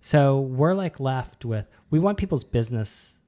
[0.00, 3.18] So we're like left with we want people's business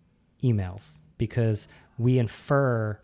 [0.43, 1.67] emails because
[1.99, 2.99] we infer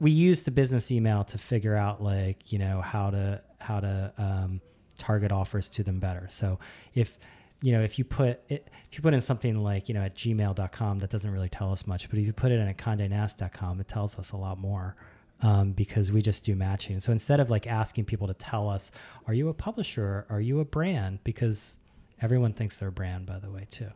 [0.00, 4.12] we use the business email to figure out like you know how to how to
[4.18, 4.60] um,
[4.98, 6.58] target offers to them better so
[6.94, 7.18] if
[7.62, 10.14] you know if you put it if you put in something like you know at
[10.14, 13.80] gmail.com that doesn't really tell us much but if you put it in at condenast.com
[13.80, 14.96] it tells us a lot more
[15.42, 18.92] um, because we just do matching so instead of like asking people to tell us
[19.26, 21.78] are you a publisher are you a brand because
[22.20, 23.90] everyone thinks they're a brand by the way too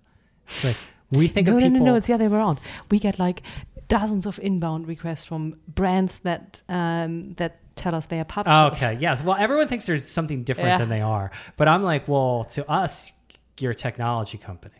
[0.46, 0.76] it's like
[1.10, 1.94] we think no, of no, no, no.
[1.94, 2.58] It's the other way around.
[2.90, 3.42] We get like
[3.88, 8.72] dozens of inbound requests from brands that um, that tell us they are publishers.
[8.82, 8.98] Okay.
[9.00, 9.22] Yes.
[9.22, 10.78] Well, everyone thinks there's something different Yeah.
[10.78, 13.12] than they are, but I'm like, well, to us,
[13.60, 14.74] you're a technology company,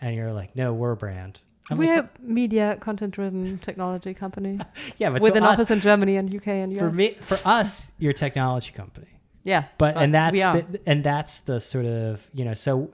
[0.00, 1.40] and you're like, no, we're a brand.
[1.70, 4.60] I'm We're like, a media content-driven technology company
[4.98, 6.78] yeah, but with an us, office in Germany and UK and US.
[6.78, 9.06] for me, for us, you're a technology company.
[9.44, 10.60] yeah, but and uh, that's we are.
[10.60, 12.90] the, and that's the sort of you know so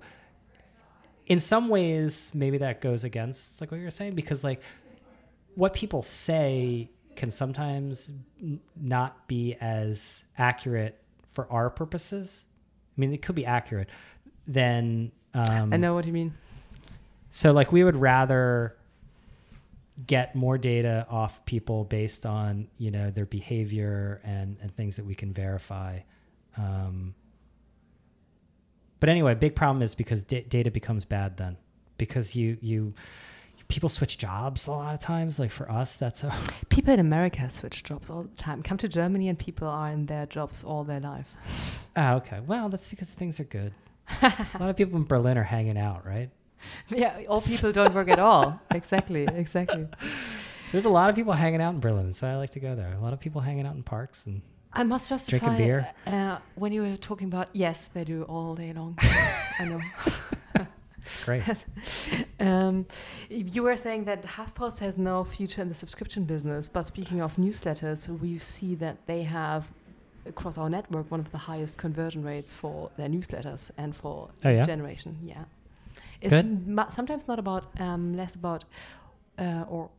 [1.26, 4.60] in some ways maybe that goes against like what you're saying because like
[5.56, 8.12] what people say can sometimes
[8.80, 11.00] not be as accurate
[11.30, 12.46] for our purposes
[12.96, 13.88] i mean it could be accurate
[14.46, 16.34] then um I know what you mean.
[17.30, 18.76] so like we would rather
[20.06, 25.04] get more data off people based on you know their behavior and and things that
[25.04, 25.98] we can verify.
[26.56, 27.14] Um,
[28.98, 31.56] but anyway, big problem is because da- data becomes bad then
[31.98, 32.94] because you you
[33.70, 35.38] people switch jobs a lot of times.
[35.38, 36.34] Like for us, that's a
[36.68, 38.62] People in America switch jobs all the time.
[38.62, 41.34] Come to Germany and people are in their jobs all their life.
[41.96, 42.40] oh, okay.
[42.46, 43.72] Well, that's because things are good.
[44.22, 46.30] a lot of people in Berlin are hanging out, right?
[46.88, 48.60] yeah, all people don't work at all.
[48.74, 49.86] Exactly, exactly.
[50.72, 52.92] There's a lot of people hanging out in Berlin, so I like to go there.
[52.92, 54.42] A lot of people hanging out in parks and
[54.72, 55.88] I must justify Drinking beer?
[56.06, 58.96] Uh, when you were talking about yes, they do all day long.
[59.00, 59.80] I know.
[61.24, 61.42] Great.
[62.40, 62.86] Um,
[63.28, 67.36] you were saying that HuffPost has no future in the subscription business, but speaking of
[67.36, 69.70] newsletters, we see that they have
[70.26, 74.48] across our network one of the highest conversion rates for their newsletters and for Oh,
[74.50, 74.62] yeah?
[74.62, 75.18] generation.
[75.22, 75.44] Yeah,
[76.22, 76.34] it's
[76.94, 78.64] sometimes not about um, less about
[79.38, 79.90] uh, or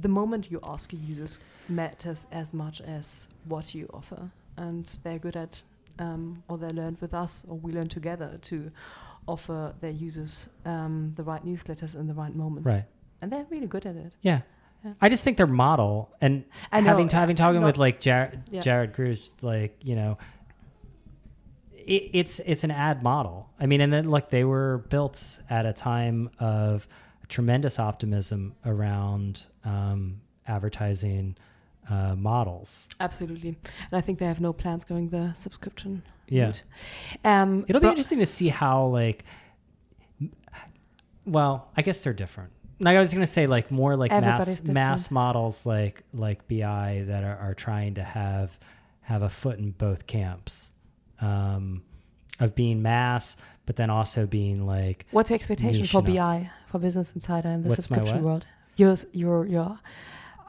[0.00, 5.18] the moment you ask your users matters as much as what you offer, and they're
[5.18, 5.62] good at
[5.98, 8.70] um, or they learned with us or we learned together to
[9.26, 12.66] offer their users um, the right newsletters in the right moments.
[12.66, 12.84] Right.
[13.20, 14.12] And they're really good at it.
[14.20, 14.40] Yeah.
[14.84, 14.92] Yeah.
[15.00, 18.60] I just think their model and know, having having talking with like Jared Yeah.
[18.60, 20.18] Jared Grusd, like you know,
[21.72, 23.48] it, it's it's an ad model.
[23.58, 26.86] I mean, and then like they were built at a time of
[27.28, 31.36] tremendous optimism around um, advertising
[31.88, 32.88] uh, models.
[33.00, 33.48] Absolutely.
[33.48, 36.52] And I think they have no plans going the subscription Yeah.
[37.24, 39.24] Um, It'll be but- interesting to see how like.
[41.26, 42.50] Well, I guess they're different.
[42.80, 44.74] Like I was gonna say, like more like mass different.
[44.74, 48.58] mass models, like like BI that are, are trying to have
[49.02, 50.72] have a foot in both camps,
[51.20, 51.82] um,
[52.40, 56.16] of being mass, but then also being like What's your expectation for enough.
[56.16, 58.46] BI, for Business Insider in the What's subscription world?
[58.76, 59.78] Your, your, your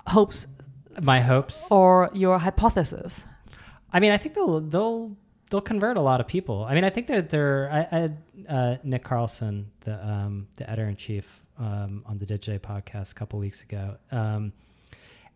[0.08, 0.48] hopes
[1.04, 1.68] my hopes.
[1.70, 3.24] or your hypothesis?
[3.94, 5.16] I mean, I think they'll they'll
[5.50, 6.66] they'll convert a lot of people.
[6.66, 7.70] I mean, I think that they're.
[7.72, 12.60] I, I uh, Nick Carlson, the um, the editor in chief, um, on the Digiday
[12.60, 13.98] podcast a couple weeks ago.
[14.12, 14.54] Um,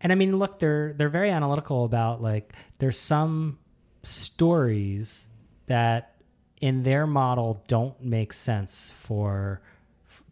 [0.00, 3.58] and I mean, look, they're they're very analytical about like there's some
[4.02, 5.26] stories
[5.66, 6.16] that
[6.60, 9.60] in their model don't make sense for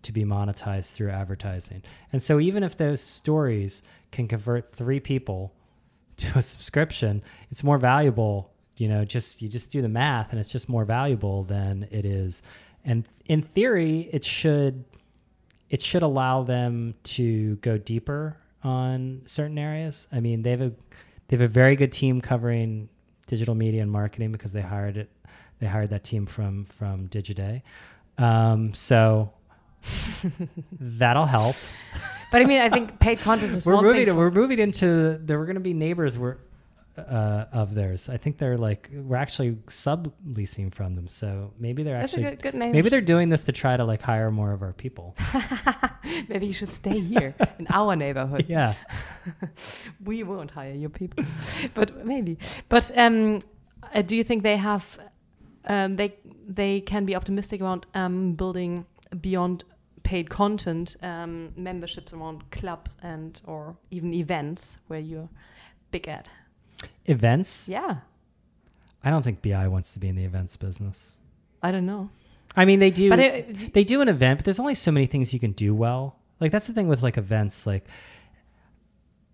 [0.02, 1.82] to be monetized through advertising.
[2.12, 5.52] And so even if those stories can convert 3 people
[6.18, 10.38] to a subscription, it's more valuable, you know, just you just do the math and
[10.40, 12.42] it's just more valuable than it is.
[12.84, 14.84] And in theory, it should
[15.70, 20.08] it should allow them to go deeper on certain areas.
[20.12, 20.72] I mean, they have a
[21.28, 22.88] they have a very good team covering
[23.26, 25.10] digital media and marketing because they hired it.
[25.58, 27.62] They hired that team from from Digiday.
[28.16, 29.32] Um, so
[30.80, 31.56] that'll help.
[32.30, 34.06] But I mean, I think paid content is We're moving.
[34.06, 34.16] thing.
[34.16, 35.18] we're moving into.
[35.18, 36.18] There were going to be neighbors.
[36.18, 36.36] We're
[36.98, 38.08] uh, of theirs.
[38.08, 41.08] I think they're like we're actually subleasing from them.
[41.08, 42.72] So maybe they're That's actually a good, good name.
[42.72, 45.16] maybe they're doing this to try to like hire more of our people.
[46.28, 48.46] Maybe you should stay here in our neighborhood.
[48.48, 48.74] yeah.
[50.04, 51.24] we won't hire your people,
[51.74, 52.38] but maybe.
[52.68, 53.40] But um,
[53.94, 54.98] uh, do you think they have?
[55.66, 56.14] Um, they
[56.46, 58.86] they can be optimistic around um, building
[59.20, 59.64] beyond
[60.02, 65.28] paid content um, memberships around clubs and or even events where you're
[65.90, 66.26] big at.
[67.06, 67.68] Events.
[67.68, 67.96] Yeah,
[69.02, 71.16] I don't think BI wants to be in the events business.
[71.62, 72.10] I don't know,
[72.56, 73.08] I mean, they do.
[73.08, 75.74] but it, they do an event, but there's only so many things you can do
[75.74, 76.16] well.
[76.40, 77.66] Like that's the thing with like events.
[77.66, 77.86] Like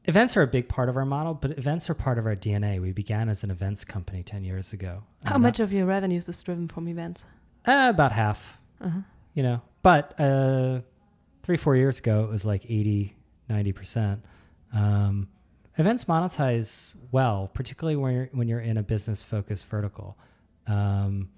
[0.04, 2.80] events are a big part of our model, but events are part of our DNA.
[2.80, 5.02] We began as an events company ten years ago.
[5.24, 7.24] how much of your revenues is driven from events?
[7.66, 8.58] Uh, about half.
[8.80, 9.00] Uh-huh.
[9.34, 10.80] You know, but uh,
[11.42, 13.16] three four years ago it was like 80
[13.48, 14.24] 90 percent.
[14.72, 15.28] Um,
[15.76, 20.16] events monetize well, particularly when you're, when you're in a business focused vertical.
[20.66, 21.30] Um,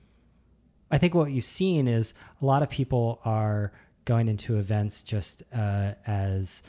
[0.91, 3.73] I think what you've seen is a lot of people are
[4.05, 6.63] going into events just uh, as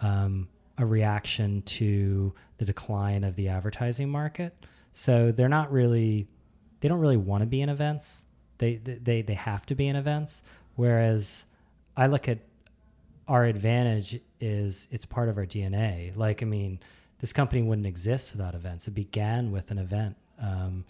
[0.00, 0.48] um,
[0.78, 4.54] a reaction to the decline of the advertising market.
[4.92, 6.28] So they're not really,
[6.80, 8.26] they don't really want to be in events.
[8.58, 10.42] They they they have to be in events.
[10.76, 11.46] Whereas
[11.96, 12.38] I look at
[13.26, 16.16] our advantage is it's part of our DNA.
[16.16, 16.78] Like I mean,
[17.22, 18.86] this company wouldn't exist without events.
[18.86, 20.16] It began with an event.
[20.38, 20.84] Um,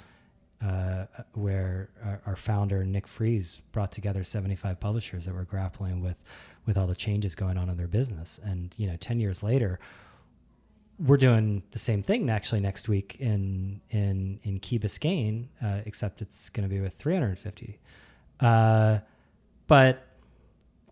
[0.65, 6.23] uh, where our, our founder Nick Friese brought together 75 publishers that were grappling with
[6.67, 8.39] with all the changes going on in their business.
[8.45, 9.81] And you know, 10 years later,
[11.01, 16.23] we're doing the same thing actually next week in in in Key Biscayne, uh, except
[16.23, 17.81] it's going to be with 350.
[18.39, 18.99] Uh,
[19.67, 20.07] but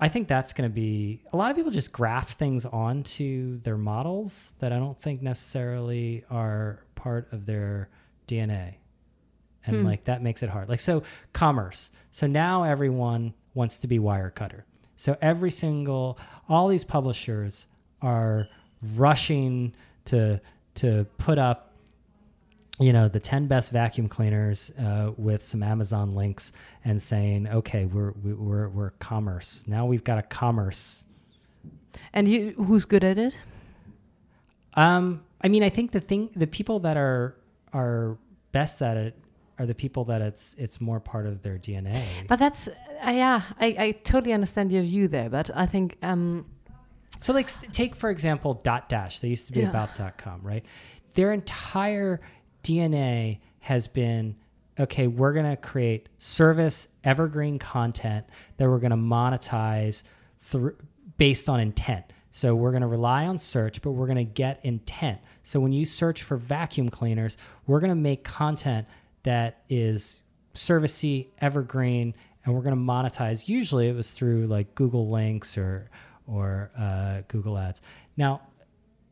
[0.03, 3.77] I think that's going to be a lot of people just graft things onto their
[3.77, 7.91] models that I don't think necessarily are part of their
[8.27, 8.77] DNA
[9.67, 9.85] and Hmm.
[9.85, 10.69] like that makes it hard.
[10.71, 11.03] Like so
[11.35, 11.91] commerce.
[12.11, 14.63] So now everyone wants to be Wirecutter.
[14.97, 17.67] So every single all these publishers
[18.01, 18.49] are
[18.97, 19.75] rushing
[20.07, 20.41] to
[20.77, 21.70] to put up
[22.81, 26.53] you know the 10 best vacuum cleaners uh, with some Amazon links
[26.85, 29.63] and saying okay we're we- we're we're commerce.
[29.67, 31.05] Now we've got a commerce
[32.15, 33.37] And you, who's good at it?
[34.75, 37.35] Um, I mean, I think the thing, the people that are
[37.73, 38.17] are
[38.53, 39.15] best at it
[39.59, 42.03] are the people that it's it's more part of their DNA.
[42.29, 45.29] But that's uh, yeah, I, I totally understand your view there.
[45.29, 46.47] But I think um,
[47.19, 49.21] so, like, take for example, Dotdash.
[49.21, 49.71] They used to be Yeah.
[49.71, 50.65] about dot com, right?
[51.15, 52.21] Their entire
[52.63, 54.37] DNA has been
[54.79, 55.07] okay.
[55.07, 60.03] We're gonna create service evergreen content that we're gonna monetize
[60.41, 60.77] through
[61.17, 62.13] based on intent.
[62.31, 65.19] So we're going to rely on search, but we're going to get intent.
[65.43, 67.37] So when you search for vacuum cleaners,
[67.67, 68.87] we're going to make content
[69.25, 70.21] that is
[70.55, 73.49] servicey, evergreen, and we're going to monetize.
[73.49, 75.91] Usually, it was through like Google links or
[76.27, 77.83] or uh, Google Ads.
[78.17, 78.41] Now,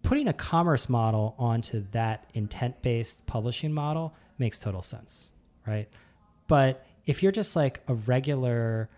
[0.08, 5.28] putting a commerce model onto that intent-based publishing model makes total sense,
[5.66, 5.86] right?
[6.46, 8.88] But if you're just like a regular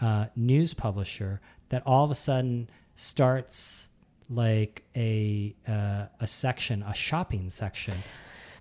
[0.00, 3.90] uh, news publisher that all of a sudden starts
[4.30, 7.96] like a uh, a section, a shopping section,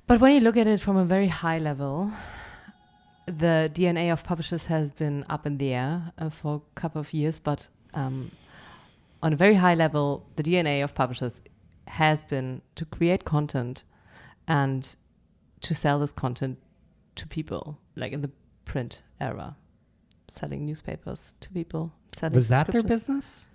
[0.06, 2.12] but when you look at it from a very high level,
[3.28, 7.14] the DNA of publishers has been up in the air uh, for a couple of
[7.14, 7.40] years.
[7.40, 8.30] But um,
[9.22, 11.40] on a very high level, the DNA of publishers
[11.88, 13.84] has been to create content
[14.48, 14.96] and
[15.62, 16.58] to sell this content
[17.16, 18.32] to people, like in the
[18.66, 19.56] print era,
[20.34, 21.92] selling newspapers to people.
[22.16, 23.46] Selling was that their business?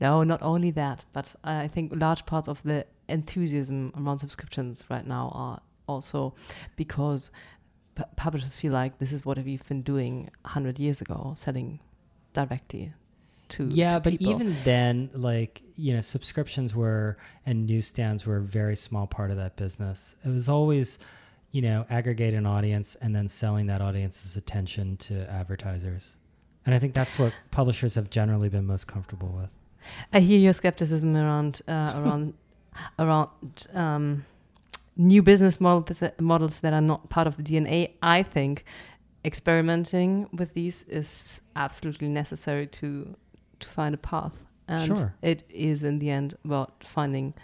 [0.00, 5.06] No, not only that, but I think large parts of the enthusiasm around subscriptions right
[5.06, 6.34] now are also
[6.76, 7.30] because
[7.94, 11.80] pu- publishers feel like this is what we've been doing 100 years ago, selling
[12.32, 12.92] directly
[13.48, 14.30] to yeah to but people.
[14.30, 19.36] even then like you know subscriptions were and newsstands were a very small part of
[19.36, 20.98] that business it was always
[21.52, 26.16] you know aggregate an audience and then selling that audience's attention to advertisers
[26.64, 29.50] and i think that's what publishers have generally been most comfortable with
[30.12, 32.34] I hear your skepticism around uh, around
[32.98, 33.28] around
[33.74, 34.24] um,
[34.96, 37.92] new business models models that are not part of the DNA.
[38.02, 38.64] I think
[39.24, 43.16] experimenting with these is absolutely necessary to
[43.60, 44.32] to find a path,
[44.68, 45.14] and Sure.
[45.22, 47.34] it is in the end about finding.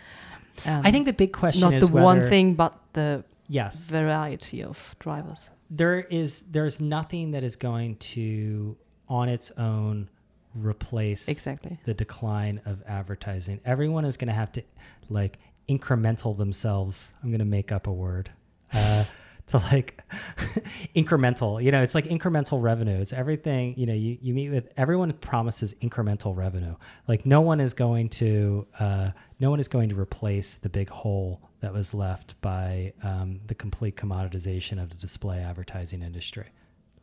[0.67, 4.95] Um, i think the big question not the one thing, but the yes variety of
[4.99, 5.49] drivers.
[5.71, 8.77] there is there's nothing that is going to
[9.09, 10.09] on its own
[10.55, 11.79] replace Exactly.
[11.85, 13.61] the decline of advertising.
[13.65, 14.63] Everyone is going to have to
[15.09, 15.39] like
[15.69, 17.13] incremental themselves.
[17.23, 18.31] I'm going to make up a word.
[18.75, 19.05] Uh,
[19.53, 20.03] to like
[20.97, 23.01] incremental, you know, it's like incremental revenue.
[23.01, 26.75] It's everything, you know, you, you meet with everyone promises incremental revenue.
[27.07, 30.89] Like no one is going to, uh, no one is going to replace the big
[30.89, 36.47] hole that was left by um, the complete commoditization of the display advertising industry.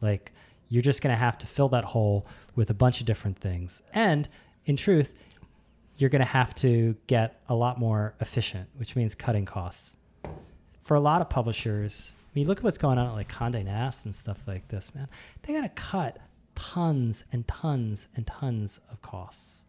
[0.02, 0.32] Like
[0.68, 3.84] you're just going to have to fill that hole with a bunch of different things.
[3.94, 4.28] And
[4.66, 5.14] in truth,
[5.98, 9.98] you're going to have to get a lot more efficient, which means cutting costs.
[10.84, 14.06] For a lot of publishers, mean, look at what's going on at like Condé Nast
[14.06, 15.08] and stuff like this, man.
[15.44, 16.18] They got to cut
[16.56, 19.66] tons and tons and tons of costs.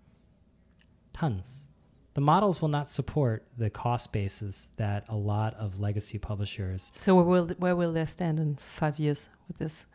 [1.12, 1.66] Tons.
[2.14, 7.14] The models will not support the cost basis that a lot of legacy publishers So
[7.14, 9.86] where will where will they stand in five years with this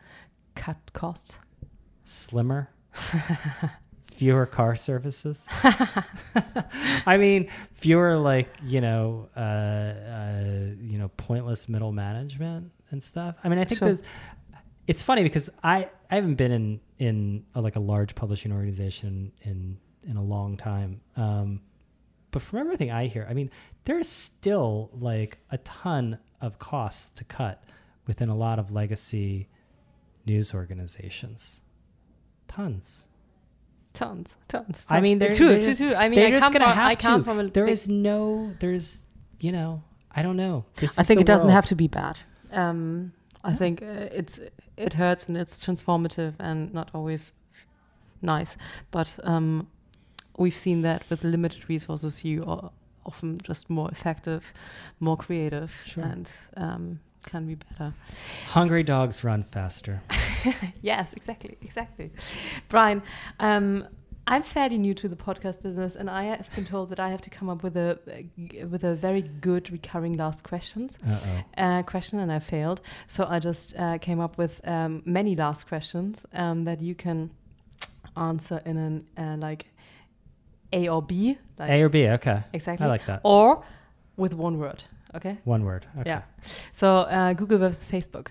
[0.54, 1.38] cut costs?
[2.04, 2.70] slimmer,
[4.16, 5.46] fewer car services.
[7.06, 10.44] I mean, fewer like you know, uh, uh,
[10.80, 13.36] you know, pointless middle management and stuff.
[13.44, 13.96] I mean, I think Sure.
[14.86, 19.32] It's funny because I I haven't been in in a, like a large publishing organization
[19.42, 21.00] in in a long time.
[21.16, 21.60] Um,
[22.30, 23.50] but from everything I hear, I mean,
[23.84, 27.62] there's still like a ton of costs to cut
[28.06, 29.48] within a lot of legacy
[30.24, 31.62] news organizations.
[32.46, 33.08] Tons.
[33.96, 34.84] Tons, tons.
[34.88, 35.38] I mean, they're, tons.
[35.38, 35.94] true, they're true, just, true.
[35.94, 37.24] I mean, they're I just come gonna from, have I come to.
[37.24, 39.06] from a There big- is no, there's,
[39.40, 39.82] you know,
[40.14, 40.64] I don't know.
[40.74, 42.18] This I think the it doesn't have to be bad.
[42.52, 44.38] Um, I think uh, it's
[44.76, 47.32] it hurts and it's transformative and not always
[48.22, 48.56] nice.
[48.90, 49.66] But um,
[50.36, 52.70] we've seen that with limited resources, you are
[53.06, 54.52] often just more effective,
[55.00, 56.04] more creative, Sure.
[56.04, 57.92] and um, can be better.
[58.48, 60.00] Hungry dogs run faster.
[60.82, 62.10] yes, exactly, exactly.
[62.68, 63.02] Brian,
[63.40, 63.86] um,
[64.28, 67.20] I'm fairly new to the podcast business, and I have been told that I have
[67.22, 67.98] to come up with a
[68.68, 70.98] with a very good recurring last questions
[71.56, 72.80] uh, question, and I failed.
[73.06, 77.30] So I just uh, came up with um, many last questions um, that you can
[78.16, 79.66] answer in an uh, like
[80.72, 82.42] A or B, like A or B, okay.
[82.52, 83.20] exactly, I like that.
[83.22, 83.62] or
[84.16, 84.82] with one word.
[85.16, 85.38] Okay.
[85.44, 85.86] One word.
[86.00, 86.10] Okay.
[86.10, 86.22] Yeah.
[86.72, 88.28] So uh, Google versus Facebook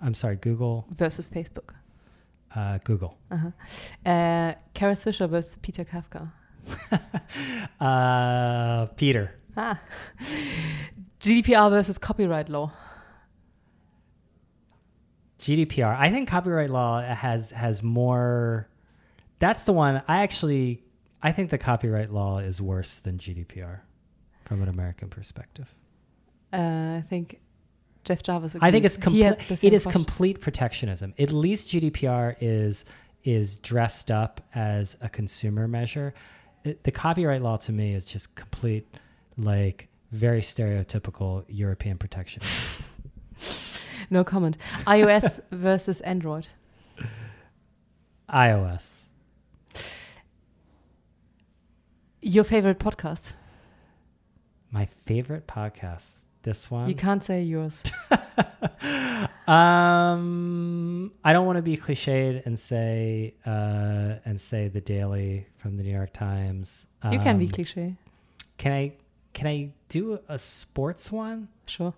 [0.00, 1.70] I'm sorry, Google, versus Facebook.
[2.54, 3.16] uh, Google.
[3.30, 3.48] Uh-huh.
[4.10, 6.30] Uh, Kara Swisher versus Peter Kafka.
[7.80, 9.34] Uh, Peter.
[9.56, 9.80] Ah.
[11.20, 12.72] GDPR versus copyright law.
[15.38, 15.96] GDPR.
[15.98, 18.68] I think copyright law has has more.
[19.38, 20.02] That's the one.
[20.08, 20.82] I actually.
[21.22, 23.80] I think the copyright law is worse than GDPR,
[24.44, 25.74] from an American perspective.
[26.54, 27.40] Uh, I think
[28.04, 28.56] Jeff Jarvis.
[28.60, 29.36] I think it's complete.
[29.50, 29.90] It is question.
[29.92, 31.14] complete protectionism.
[31.18, 32.84] At least GDPR is
[33.24, 36.14] is dressed up as a consumer measure.
[36.64, 38.86] It- the copyright law to me is just complete,
[39.36, 42.54] like very stereotypical European protectionism.
[44.10, 44.58] No comment.
[44.86, 46.46] iOS versus Android.
[48.28, 49.08] iOS.
[52.20, 53.32] Your favorite podcast?
[54.70, 56.16] My favorite podcast.
[56.44, 56.88] This one.
[56.88, 57.82] You can't say yours.
[59.46, 65.76] Um, I don't want to be cliched and say uh, and say the Daily from
[65.76, 66.86] the New York Times.
[67.12, 67.94] you can be Um, cliche.
[68.56, 68.92] Can I
[69.34, 71.48] can I do a sports one?
[71.66, 71.92] Sure.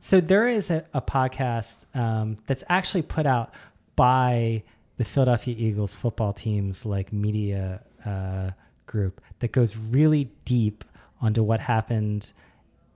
[0.00, 3.54] So there is a, a podcast um, that's actually put out
[3.96, 4.62] by
[4.98, 8.50] the Philadelphia Eagles football team's like media uh,
[8.86, 10.84] group that goes really deep
[11.22, 12.32] onto what happened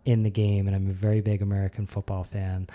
[0.04, 2.68] in the game, and I'm a very big American football fan,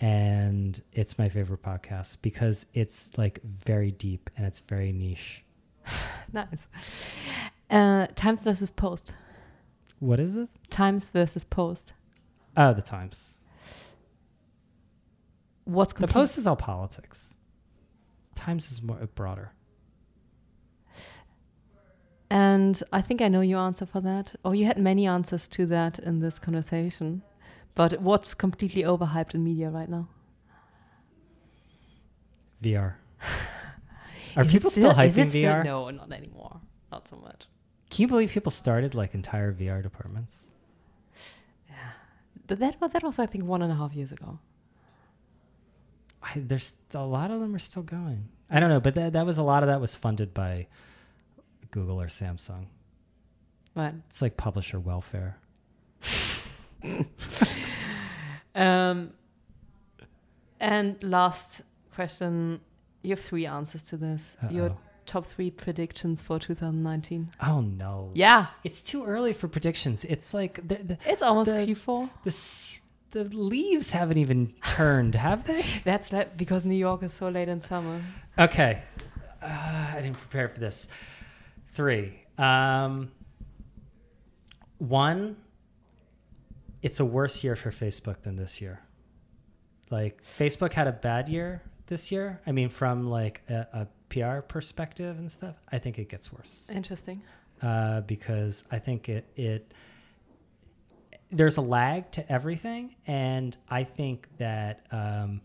[0.00, 5.44] and it's my favorite podcast because it's like very deep and it's very niche.
[6.32, 6.68] Nice.
[7.70, 9.14] Uh, Times versus Post.
[9.98, 10.48] What is this?
[10.70, 11.92] Times versus Post.
[12.56, 13.30] Oh, the Times.
[15.64, 17.34] What's The Post is all politics.
[18.36, 19.52] Times is more broader.
[22.30, 24.34] And I think I know your answer for that.
[24.44, 27.22] Or you had many answers to that in this conversation.
[27.74, 30.08] But what's completely overhyped in media right now?
[32.62, 32.94] VR.
[34.36, 35.64] Are Is people still, is hyping it still- VR?
[35.64, 36.60] no, not anymore.
[36.92, 37.46] Not so much.
[37.90, 40.46] Can you believe people started like entire VR departments?
[42.46, 44.38] But that was that was I think one and a half years ago.
[46.22, 48.28] I, there's a lot of them are still going.
[48.50, 50.66] I don't know, but that, that was a lot of that was funded by
[51.70, 52.66] Google or Samsung.
[53.74, 53.92] Right.
[54.08, 55.38] It's like publisher welfare.
[58.54, 59.12] Um,
[60.58, 61.62] and last
[61.94, 62.60] question.
[63.02, 64.36] You have three answers to this.
[64.50, 64.76] Your Uh-oh.
[65.06, 67.30] top three predictions for 2019.
[67.46, 68.10] Oh no!
[68.14, 70.04] Yeah, It's too early for predictions.
[70.04, 72.10] It's like the the it's almost The- Q4.
[73.12, 75.64] the, the leaves haven't even turned, have they?
[75.84, 78.02] That's like because New York is so late in summer.
[78.38, 78.82] Okay,
[79.42, 79.46] uh,
[79.96, 80.88] I didn't prepare for this.
[81.72, 82.22] Three.
[82.38, 83.12] Um,
[84.78, 85.36] one.
[86.82, 88.80] It's a worse year for Facebook than this year.
[89.90, 92.40] Like Facebook had a bad year this year.
[92.46, 96.68] I mean, from like a, a PR perspective and stuff, I think it gets worse.
[96.72, 97.22] Interesting.
[97.62, 99.74] uh, because I think it it
[101.30, 105.42] there's a lag to everything, and I think that um,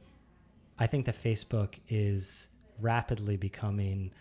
[0.80, 2.48] I think that Facebook is
[2.80, 4.12] rapidly becoming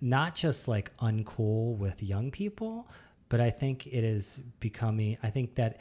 [0.00, 2.88] not just like uncool with young people,
[3.28, 5.16] but I think it is becoming.
[5.22, 5.78] I think that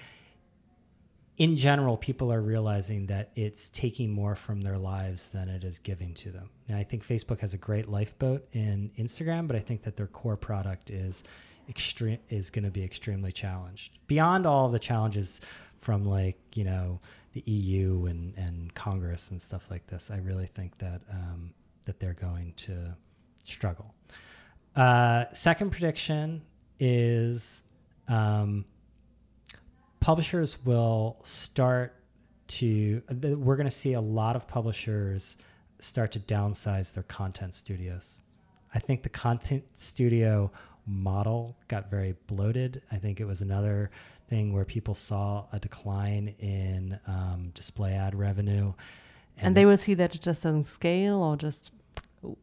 [1.38, 5.80] in general, people are realizing that it's taking more from their lives than it is
[5.80, 6.50] giving to them.
[6.70, 10.08] Now, I think Facebook has a great lifeboat in Instagram, but I think that their
[10.08, 11.24] core product is
[11.68, 15.42] extreme is going to be extremely challenged beyond all the challenges
[15.80, 17.00] from like you know
[17.34, 20.10] the EU and and Congress and stuff like this.
[20.12, 21.54] I really think that um,
[21.86, 22.96] that they're going to
[23.46, 23.94] struggle.
[24.76, 26.42] Uh, second prediction
[26.80, 27.64] is.
[28.08, 28.66] Um,
[30.06, 31.96] publishers will start
[32.48, 35.38] to we're going to see a lot of publishers
[35.80, 38.22] start to downsize their content studios
[38.76, 40.52] i think the content studio
[40.86, 43.90] model got very bloated i think it was another
[44.30, 48.72] thing where people saw a decline in um, display ad revenue
[49.38, 51.72] And, they will see that it just doesn't scale, or just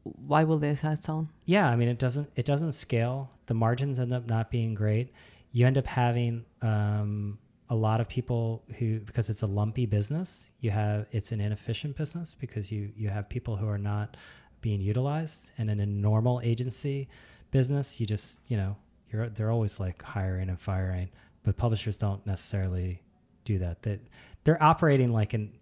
[0.02, 1.28] why will they size down?
[1.44, 3.30] yeah i mean it doesn't it doesn't scale.
[3.46, 5.12] The margins end up not being great.
[5.52, 10.50] You end up having um, a lot of people who because it's a lumpy business
[10.60, 14.16] you have it's an inefficient business because you you have people who are not
[14.60, 15.50] being utilized.
[15.58, 17.08] And in a normal agency
[17.50, 18.76] business you just you know
[19.10, 21.08] you're they're always like hiring and firing.
[21.44, 23.02] But publishers don't necessarily
[23.44, 23.82] do that.
[23.82, 24.00] That
[24.44, 25.52] they're operating like an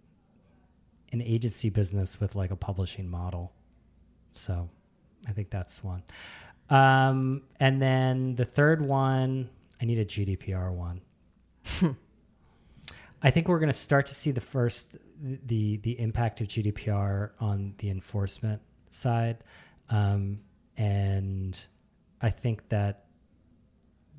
[1.11, 3.51] an agency business with like a publishing model
[4.33, 4.69] so
[5.27, 6.03] I think that's one.
[6.69, 9.49] Um, and then the third one,
[9.81, 11.01] I need a GDPR one.
[13.23, 17.31] I think we're going to start to see the first the the impact of GDPR
[17.39, 19.43] on the enforcement side,
[19.89, 20.39] um,
[20.77, 21.63] and
[22.21, 23.05] I think that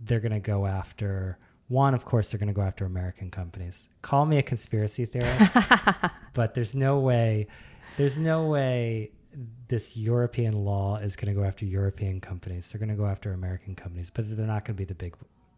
[0.04, 1.94] they're going to go after one.
[1.94, 3.88] Of course, they're going to go after American companies.
[4.02, 5.56] Call me a conspiracy theorist,
[6.34, 7.48] but there's no way.
[7.96, 9.10] There's no way
[9.68, 12.70] this European law is going to go after European companies.
[12.70, 15.14] They're going to go after American companies, but they're not going to be the big,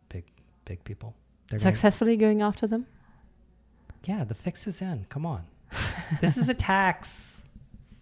[0.09, 0.25] big,
[0.65, 1.15] big people.
[1.49, 2.87] They're gonna, Successfully going after them?
[4.05, 5.07] yeah, the fix is in.
[5.09, 5.45] Come on.
[6.21, 7.43] this is a tax.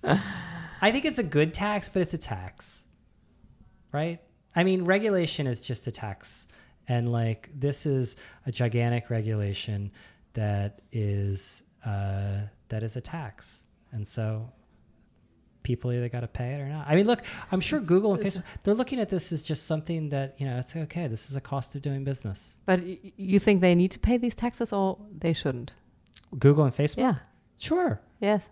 [0.04, 2.86] I think it's a good tax, but it's a tax.
[3.92, 4.20] Right?
[4.54, 6.48] I mean, regulation is just a tax.
[6.88, 8.16] And like this is
[8.46, 9.92] a gigantic regulation
[10.34, 13.64] that is uh, that is a tax.
[13.92, 14.50] And so
[15.62, 16.86] people either got to pay it or not.
[16.88, 20.10] I mean, look, I'm sure Google and Facebook they're looking at this as just something
[20.10, 21.06] that, you know, it's okay.
[21.06, 22.58] This is a cost of doing business.
[22.66, 22.80] But
[23.18, 25.72] you think they need to pay these taxes or they shouldn't?
[26.38, 26.98] Google and Facebook?
[26.98, 27.14] Yeah.
[27.58, 28.00] Sure.
[28.20, 28.42] Yes.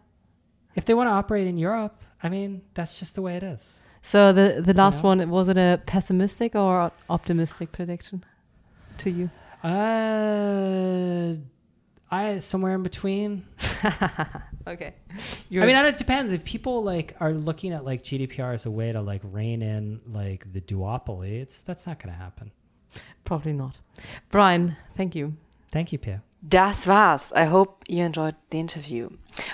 [0.75, 3.81] If they want to operate in Europe, I mean, that's just the way it is.
[4.03, 5.09] So the the last know?
[5.11, 8.25] one was it a pessimistic or optimistic prediction
[8.99, 9.31] to you?
[9.63, 11.35] Uh,
[12.11, 13.47] I somewhere in between.
[14.67, 14.95] Okay.
[15.63, 16.33] I mean, I it depends.
[16.33, 20.01] If people like are looking at like GDPR as a way to like rein in
[20.07, 22.53] like the duopoly, it's that's not going to happen.
[23.25, 23.81] probably not.
[24.31, 25.35] Brian, thank you.
[25.73, 26.23] Thank you, Pia.
[26.47, 27.32] Das war's.
[27.32, 29.11] I hope you enjoyed the interview.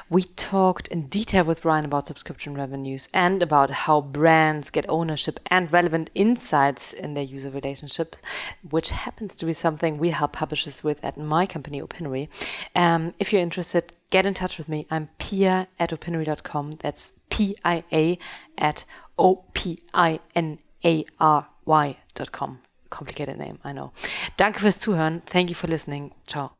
[0.08, 5.40] We talked in detail with Brian about subscription revenues and about how brands get ownership
[5.46, 8.14] and relevant insights in their user relationship,
[8.70, 12.30] which happens to be something we help publishers with at my company, Opinary.
[12.76, 14.86] Um, if you're interested, get in touch with me.
[14.88, 16.72] I'm pia at opinary.com.
[16.78, 18.16] That's P I A
[18.56, 18.84] at
[19.18, 22.60] O P I N A R Y.com.
[22.90, 23.92] Complicated name, I know.
[24.36, 25.22] Danke fürs Zuhören.
[25.26, 26.12] Thank you for listening.
[26.26, 26.50] Ciao.